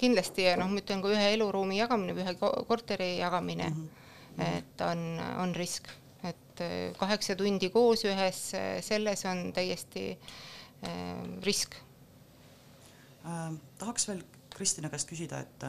[0.00, 2.36] kindlasti ja noh, ma ütlen ka ühe eluruumi jagamine või ühe
[2.68, 3.88] korteri jagamine mm,
[4.36, 4.60] -hmm.
[4.60, 5.04] et on,
[5.42, 5.90] on risk,
[6.22, 11.74] et äh, kaheksa tundi koos ühes äh, selles on täiesti äh, risk
[13.24, 13.52] äh,.
[13.78, 14.22] tahaks veel
[14.54, 15.64] Kristina käest küsida, et,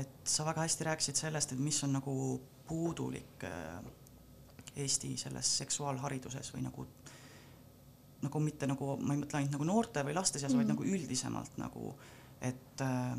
[0.00, 2.14] et sa väga hästi rääkisid sellest, et mis on nagu
[2.68, 3.44] puudulik
[4.76, 6.86] Eesti selles seksuaalhariduses või nagu
[8.22, 10.62] nagu mitte nagu, ma ei mõtle ainult nagu noorte või laste seas mm, -hmm.
[10.62, 10.76] vaid mhm.
[10.76, 11.84] nagu üldisemalt nagu,
[12.40, 13.16] et äh,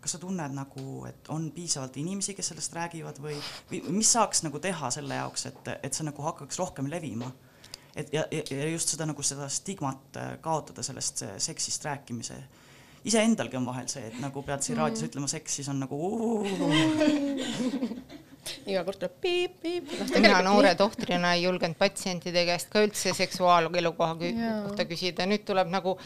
[0.00, 3.36] kas sa tunned nagu, et on piisavalt inimesi, kes sellest räägivad või,
[3.70, 7.28] või mis saaks nagu teha selle jaoks, et, et see nagu hakkaks rohkem levima?
[7.96, 12.42] et ja, ja just seda nagu seda stigmat äh, kaotada sellest seksist rääkimise.
[13.04, 15.98] iseendalgi on vahel see, et nagu pead siin raadios ütlema seks, siis on nagu
[18.66, 20.08] iga kord tuleb piip, piip no,.
[20.20, 25.96] mina noore tohtrina ei julgenud patsientide käest ka üldse seksuaalelukoha kohta küsida, nüüd tuleb nagu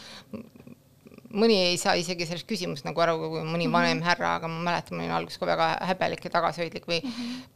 [1.35, 3.75] mõni ei saa isegi sellest küsimusest nagu aru, kui mõni mhm.
[3.75, 7.19] vanem härra, aga ma mäletan, ma olin alguses ka väga häbelik ja tagasihoidlik või mm
[7.19, 7.51] -hmm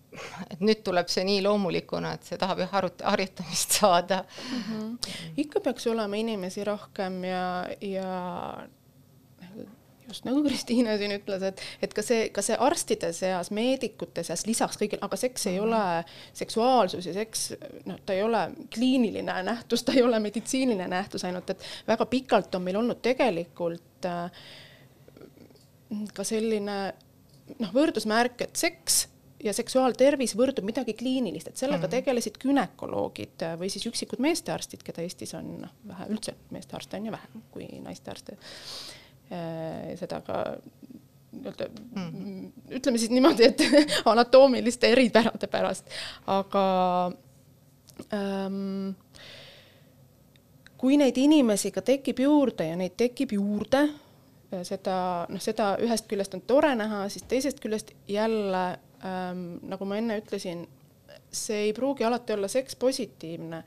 [0.51, 4.63] et nüüd tuleb see nii loomulikuna, et see tahab jah harut-, harjutamist saada mm.
[4.63, 5.13] -hmm.
[5.45, 7.45] ikka peaks olema inimesi rohkem ja,
[7.81, 8.09] ja
[10.09, 14.45] just nagu Kristiina siin ütles, et, et ka see, ka see arstide seas, meedikute seas
[14.49, 15.83] lisaks kõigile, aga seks ei ole
[16.37, 17.49] seksuaalsus ja seks,
[17.89, 22.57] noh, ta ei ole kliiniline nähtus, ta ei ole meditsiiniline nähtus ainult, et väga pikalt
[22.59, 24.49] on meil olnud tegelikult äh,
[26.15, 26.81] ka selline
[27.59, 29.07] noh, võrdusmärk, et seks
[29.45, 35.05] ja seksuaaltervis võrdub midagi kliinilist, et sellega mm tegelesid gümnakoloogid või siis üksikud meestearstid, keda
[35.05, 38.37] Eestis on noh, vähe, üldse meestearste on ju vähem kui naistearste
[40.01, 40.39] seda ka
[41.33, 42.53] nii-öelda mm -hmm.
[42.71, 43.63] ütleme siis niimoodi, et
[44.05, 45.87] anatoomiliste eripärade pärast,
[46.27, 47.13] aga
[48.13, 48.91] ähm,
[50.77, 53.83] kui neid inimesi ka tekib juurde ja neid tekib juurde,
[54.53, 59.85] äh, seda, noh, seda ühest küljest on tore näha, siis teisest küljest jälle ähm, nagu
[59.85, 60.67] ma enne ütlesin,
[61.33, 63.65] see ei pruugi alati olla seks positiivne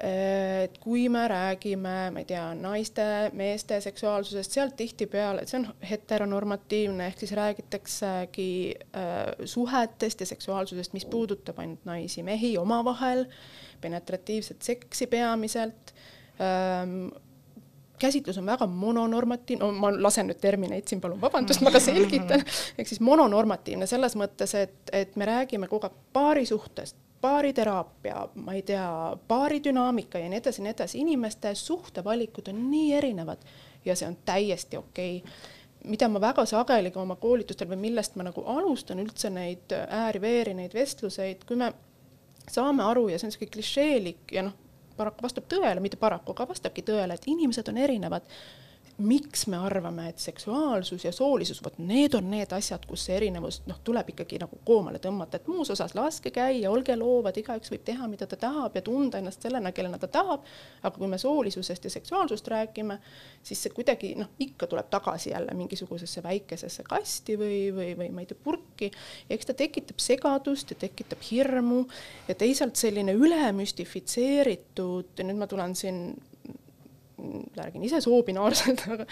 [0.00, 3.04] et kui me räägime, ma ei tea, naiste,
[3.38, 10.96] meeste seksuaalsusest, sealt tihtipeale, et see on heteronormatiivne, ehk siis räägitaksegi äh, suhetest ja seksuaalsusest,
[10.96, 13.26] mis puudutab ainult naisi, mehi omavahel,
[13.80, 15.94] penetratiivset seksi peamiselt
[16.42, 17.12] ähm,,
[17.98, 22.42] käsitlus on väga mononormatiivne, no ma lasen nüüd termineid siin, palun vabandust, ma ka selgitan,
[22.78, 28.62] ehk siis mononormatiivne selles mõttes, et, et me räägime kogu aeg paarisuhtest, baariteraapia, ma ei
[28.66, 28.86] tea,
[29.28, 33.44] baaridünaamika ja nii edasi ja nii edasi, inimeste suhtevalikud on nii erinevad
[33.84, 35.90] ja see on täiesti okei okay.
[35.90, 40.54] mida ma väga sageli ka oma koolitustel või millest ma nagu alustan üldse neid ääri-veeri,
[40.56, 41.72] neid vestluseid, kui me
[42.50, 44.56] saame aru ja see on sihuke klišeelik ja noh,
[44.96, 48.28] paraku vastab tõele, mitte paraku, aga vastabki tõele, et inimesed on erinevad
[48.98, 53.62] miks me arvame, et seksuaalsus ja soolisus, vot need on need asjad, kus see erinevus
[53.66, 57.82] noh, tuleb ikkagi nagu koomale tõmmata, et muus osas laske käia, olge loovad, igaüks võib
[57.86, 60.40] teha, mida ta tahab ja tunda ennast sellena, kellena ta tahab.
[60.82, 62.98] aga kui me soolisusest ja seksuaalsust räägime,
[63.42, 68.20] siis see kuidagi noh, ikka tuleb tagasi jälle mingisugusesse väikesesse kasti või, või, või ma
[68.22, 68.90] ei tea, purki.
[69.28, 71.84] ja eks ta tekitab segadust ja tekitab hirmu
[72.28, 76.14] ja teisalt selline ülemüstifitseeritud ja nüüd ma tulen siin
[77.56, 79.06] räägin ise soobinaarselt, aga,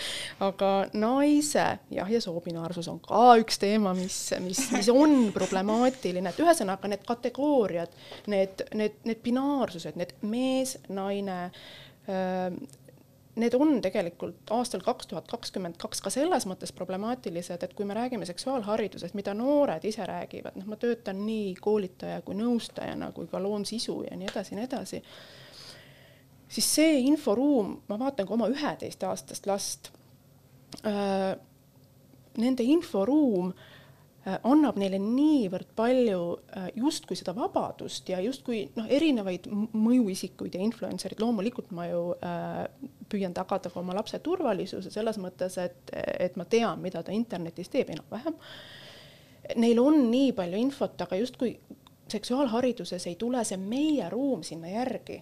[0.49, 6.43] aga naise jah, ja soobinaarsus on ka üks teema, mis, mis, mis on problemaatiline, et
[6.43, 7.95] ühesõnaga need kategooriad,
[8.33, 11.41] need, need, need binaarsused, need mees, naine
[13.37, 17.97] need on tegelikult aastal kaks tuhat kakskümmend kaks ka selles mõttes problemaatilised, et kui me
[17.97, 23.41] räägime seksuaalharidusest, mida noored ise räägivad, noh, ma töötan nii koolitaja kui nõustajana kui ka
[23.43, 25.03] loon sisu ja nii edasi ja nii edasi
[26.53, 29.93] siis see inforuum, ma vaatan ka oma üheteistaastast last
[30.85, 31.33] äh,,
[32.41, 36.21] nende inforuum äh, annab neile niivõrd palju
[36.57, 42.63] äh, justkui seda vabadust ja justkui noh, erinevaid mõjuisikuid ja influencer'id, loomulikult ma ju äh,
[43.13, 47.73] püüan tagada ka oma lapse turvalisuse selles mõttes, et, et ma tean, mida ta internetis
[47.73, 48.39] teeb enam-vähem.
[49.59, 51.57] Neil on nii palju infot, aga justkui
[52.13, 55.19] seksuaalhariduses ei tule see meie ruum sinna järgi.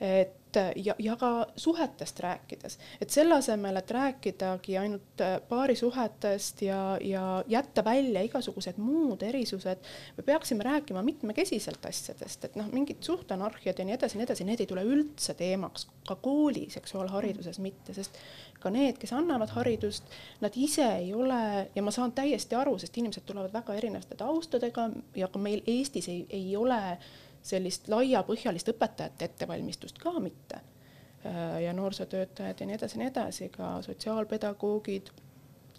[0.00, 0.36] Et
[0.76, 7.44] ja, ja ka suhetest rääkides, et selle asemel, et rääkidagi ainult äh, paarisuhetest ja, ja
[7.48, 9.84] jätta välja igasugused muud erisused,
[10.16, 14.48] me peaksime rääkima mitmekesiselt asjadest, et noh, mingid suhtanarhiad ja nii edasi ja nii edasi,
[14.48, 18.18] need ei tule üldse teemaks, ka kooli seksuaalhariduses mitte, sest
[18.60, 22.96] ka need, kes annavad haridust, nad ise ei ole ja ma saan täiesti aru, sest
[22.98, 26.80] inimesed tulevad väga erinevate taustadega ja ka meil Eestis ei, ei ole
[27.42, 30.60] sellist laiapõhjalist õpetajate ettevalmistust ka mitte.
[31.26, 35.10] Äh, ja noorsootöötajad ja nii edasi ja nii edasi, ka sotsiaalpedagoogid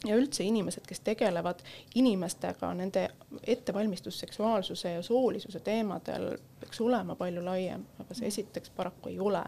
[0.05, 1.61] ja üldse inimesed, kes tegelevad
[1.95, 3.07] inimestega, nende
[3.43, 9.43] ettevalmistus seksuaalsuse ja soolisuse teemadel peaks olema palju laiem, aga see esiteks paraku ei ole.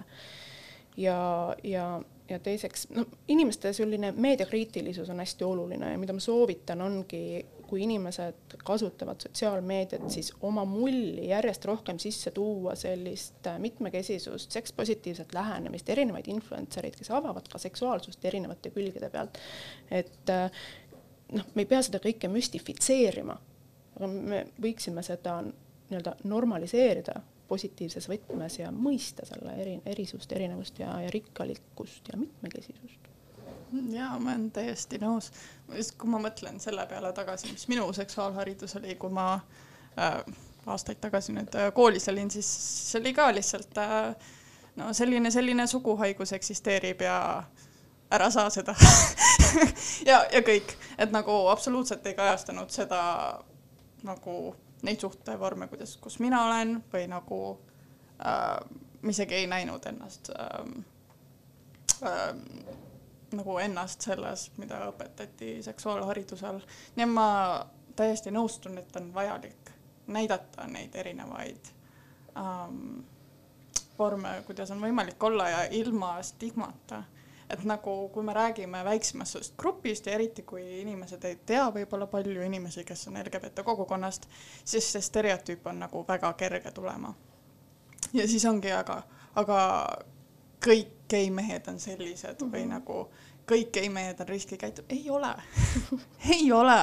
[0.98, 6.82] ja, ja, ja teiseks, no inimeste selline meediakriitilisus on hästi oluline ja mida ma soovitan,
[6.82, 14.54] ongi kui inimesed kasutavad sotsiaalmeediat, siis oma mulli järjest rohkem sisse tuua sellist äh, mitmekesisust,
[14.54, 19.40] sekspositiivset lähenemist, erinevaid influencer eid, kes avavad ka seksuaalsust erinevate külgede pealt.
[19.90, 20.62] et äh,
[21.34, 23.40] noh, me ei pea seda kõike müstifitseerima,
[23.96, 27.16] aga me võiksime seda nii-öelda normaliseerida
[27.50, 33.10] positiivses võtmes ja mõista selle eri, erisust, erinevust ja, ja rikkalikkust ja mitmekesisust
[33.94, 35.32] jaa, ma olen täiesti nõus.
[35.98, 39.34] kui ma mõtlen selle peale tagasi, mis minu seksuaalharidus oli, kui ma
[39.98, 40.20] äh,
[40.66, 42.50] aastaid tagasi nüüd äh, koolis olin, siis
[42.92, 44.16] see oli ka lihtsalt äh,
[44.76, 47.44] no selline, selline suguhaigus eksisteerib ja
[48.12, 48.76] ära saa seda
[50.10, 53.02] ja, ja kõik, et nagu absoluutselt ei kajastanud seda
[54.04, 57.40] nagu neid suhtevorme, kuidas, kus mina olen või nagu
[58.20, 58.58] äh,
[59.10, 60.66] isegi ei näinud ennast äh,
[62.04, 62.36] äh,
[63.34, 66.62] nagu ennast selles, mida õpetati seksuaalharidusel.
[66.96, 67.30] nii et ma
[67.96, 69.72] täiesti nõustun, et on vajalik
[70.08, 71.72] näidata neid erinevaid
[72.38, 73.04] ähm,
[74.00, 77.04] vorme, kuidas on võimalik olla ja ilma stigmata.
[77.50, 82.42] et nagu, kui me räägime väiksemast grupist ja eriti kui inimesed ei tea võib-olla palju
[82.42, 84.26] inimesi, kes on LGBT kogukonnast,
[84.66, 87.14] siis see stereotüüp on nagu väga kerge tulema.
[88.14, 89.04] ja siis ongi, aga,
[89.36, 89.60] aga
[90.66, 92.54] kõik geimehed on sellised mm -hmm.
[92.54, 92.70] või mhm.
[92.70, 93.10] nagu
[93.52, 95.36] kõik geimehed on riskikäitu-, ei ole
[96.36, 96.82] ei ole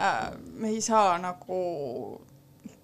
[0.00, 0.32] äh,.
[0.52, 1.60] me ei saa nagu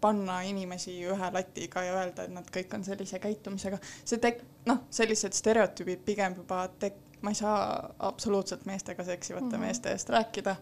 [0.01, 3.79] panna inimesi ühe latiga ja öelda, et nad kõik on sellise käitumisega.
[4.05, 9.53] see tek-, noh, sellised stereotüübid pigem juba tek-, ma ei saa absoluutselt meestega seksivate mm
[9.53, 9.59] -hmm.
[9.59, 10.57] meeste eest rääkida.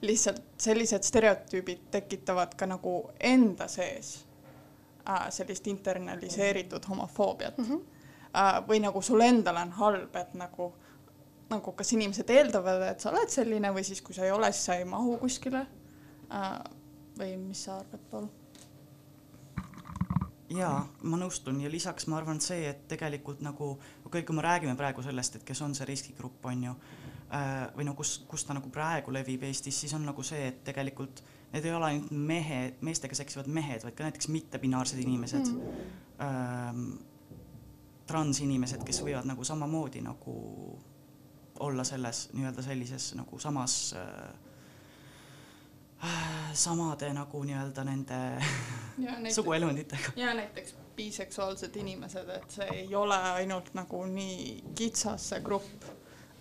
[0.00, 4.26] lihtsalt sellised stereotüübid tekitavad ka nagu enda sees
[5.08, 7.64] äh, sellist internaliseeritud homofoobiat mm.
[7.64, 7.99] -hmm
[8.68, 10.72] või nagu sul endal on halb, et nagu,
[11.50, 14.70] nagu kas inimesed eeldavad, et sa oled selline või siis, kui sa ei ole, siis
[14.70, 15.66] sa ei mahu kuskile
[16.30, 16.60] äh,.
[17.18, 18.28] või mis sa arvad, Paul?
[20.50, 23.72] jaa, ma nõustun ja lisaks ma arvan, see, et tegelikult nagu,
[24.06, 26.74] okei, kui me räägime praegu sellest, et kes on see riskigrupp, on ju,
[27.36, 30.64] äh, või no kus, kus ta nagu praegu levib Eestis, siis on nagu see, et
[30.66, 31.22] tegelikult
[31.52, 36.90] need ei ole ainult mehed, meestega seksivad mehed, vaid ka näiteks mittepinaarsed inimesed mm.,
[38.10, 40.36] transinimesed, kes võivad nagu samamoodi nagu
[41.60, 44.30] olla selles nii-öelda sellises nagu samas äh,
[46.54, 48.20] samade nagu nii-öelda nende
[49.36, 50.12] suguelunditega.
[50.16, 55.86] ja näiteks biseksuaalsed inimesed, et see ei ole ainult nagu nii kitsas see grupp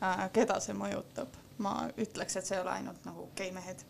[0.03, 1.38] äh,, keda see mõjutab.
[1.59, 3.84] ma ütleks, et see ei ole ainult nagu geimehed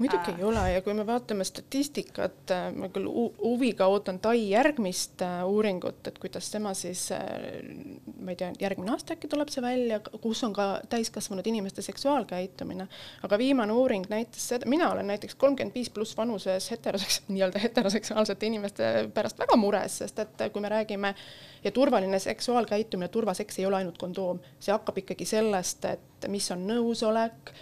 [0.00, 0.38] muidugi äh.
[0.38, 5.42] ei ole ja kui me vaatame statistikat, äh, ma küll huviga ootan Tai järgmist äh,
[5.46, 10.42] uuringut, et kuidas tema siis, ma ei tea, järgmine aasta äkki tuleb see välja, kus
[10.46, 12.88] on ka täiskasvanud inimeste seksuaalkäitumine.
[13.22, 18.46] aga viimane uuring näitas seda, mina olen näiteks kolmkümmend viis pluss vanuses heteroseks-, nii-öelda heteroseksuaalsete
[18.46, 21.14] inimeste pärast väga mures, sest et kui me räägime
[21.64, 26.66] ja turvaline seksuaalkäitumine, turvaseks ei ole ainult kondoom, see hakkab ikkagi sellest, et mis on
[26.68, 27.52] nõusolek,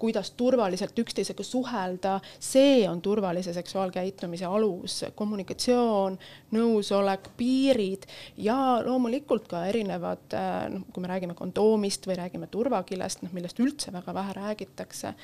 [0.00, 6.18] kuidas turvaliselt üksteisega suhelda, see on turvalise seksuaalkäitumise alus, kommunikatsioon,
[6.56, 8.06] nõusolek, piirid
[8.42, 8.56] ja
[8.86, 10.38] loomulikult ka erinevad,
[10.72, 15.14] noh, kui me räägime kondoomist või räägime turvakillest, noh, millest üldse väga vähe räägitakse,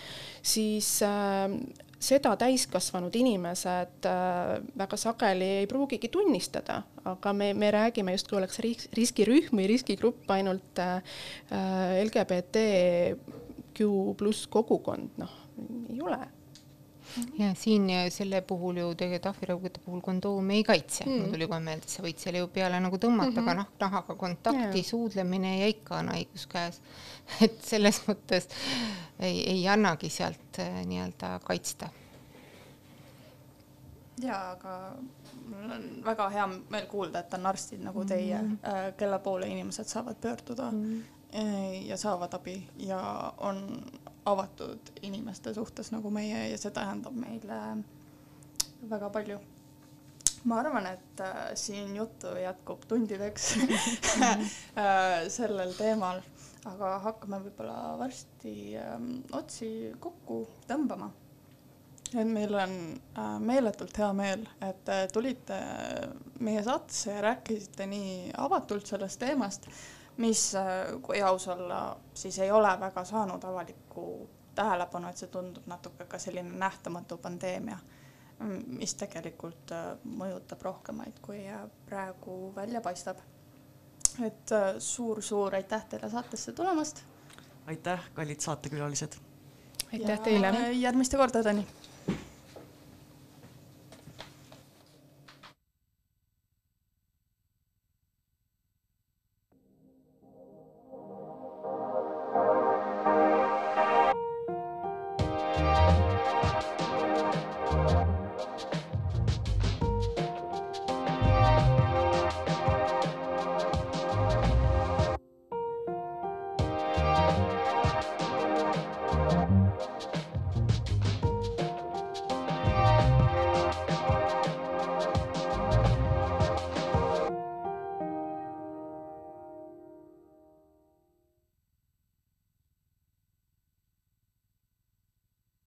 [0.55, 1.49] siis äh,
[2.03, 8.61] seda täiskasvanud inimesed äh, väga sageli ei pruugigi tunnistada, aga me, me räägime justkui oleks
[8.97, 11.01] riskirühm või riskigrupp ainult äh,
[12.03, 13.79] LGBTQ
[14.19, 15.35] pluss kogukond, noh,
[15.91, 16.21] ei ole
[17.39, 21.61] ja siin selle puhul ju tegelikult ahviraugade puhul kondoom ei kaitse mm., mul tuli kohe
[21.61, 23.49] meelde, sa võid selle ju peale nagu tõmmata mm, -hmm.
[23.49, 26.81] aga noh, nahaga kontakti yeah., suudlemine ja ikka on haigus käes.
[27.47, 28.49] et selles mõttes
[29.21, 31.89] ei, ei annagi sealt äh, nii-öelda kaitsta.
[34.23, 34.95] ja, aga
[35.49, 38.95] mul on väga hea meel kuulda, et on arstid nagu teie mm, -hmm.
[38.97, 41.87] kelle poole inimesed saavad pöörduda mm -hmm.
[41.89, 43.83] ja saavad abi ja on
[44.25, 47.59] avatud inimeste suhtes nagu meie ja see tähendab meile
[48.91, 49.39] väga palju.
[50.45, 53.53] ma arvan, et äh, siin juttu jätkub tundideks
[54.27, 56.19] äh, sellel teemal,
[56.67, 58.97] aga hakkame võib-olla varsti äh,
[59.39, 61.13] otsi kokku tõmbama.
[62.13, 65.59] et meil on äh, meeletult hea meel, et äh, tulite
[66.41, 69.71] meie saatesse ja rääkisite nii avatult sellest teemast
[70.17, 70.63] mis, äh,
[71.03, 76.19] kui aus olla, siis ei ole väga saanud avalikku tähelepanu, et see tundub natuke ka
[76.19, 77.79] selline nähtamatu pandeemia,
[78.67, 83.23] mis tegelikult äh, mõjutab rohkemaid, kui äh, praegu välja paistab.
[84.25, 87.05] et suur-suur aitäh teile saatesse tulemast.
[87.67, 89.17] aitäh, kallid saatekülalised.
[89.93, 90.73] aitäh teile.
[90.73, 91.67] järgmiste kordadeni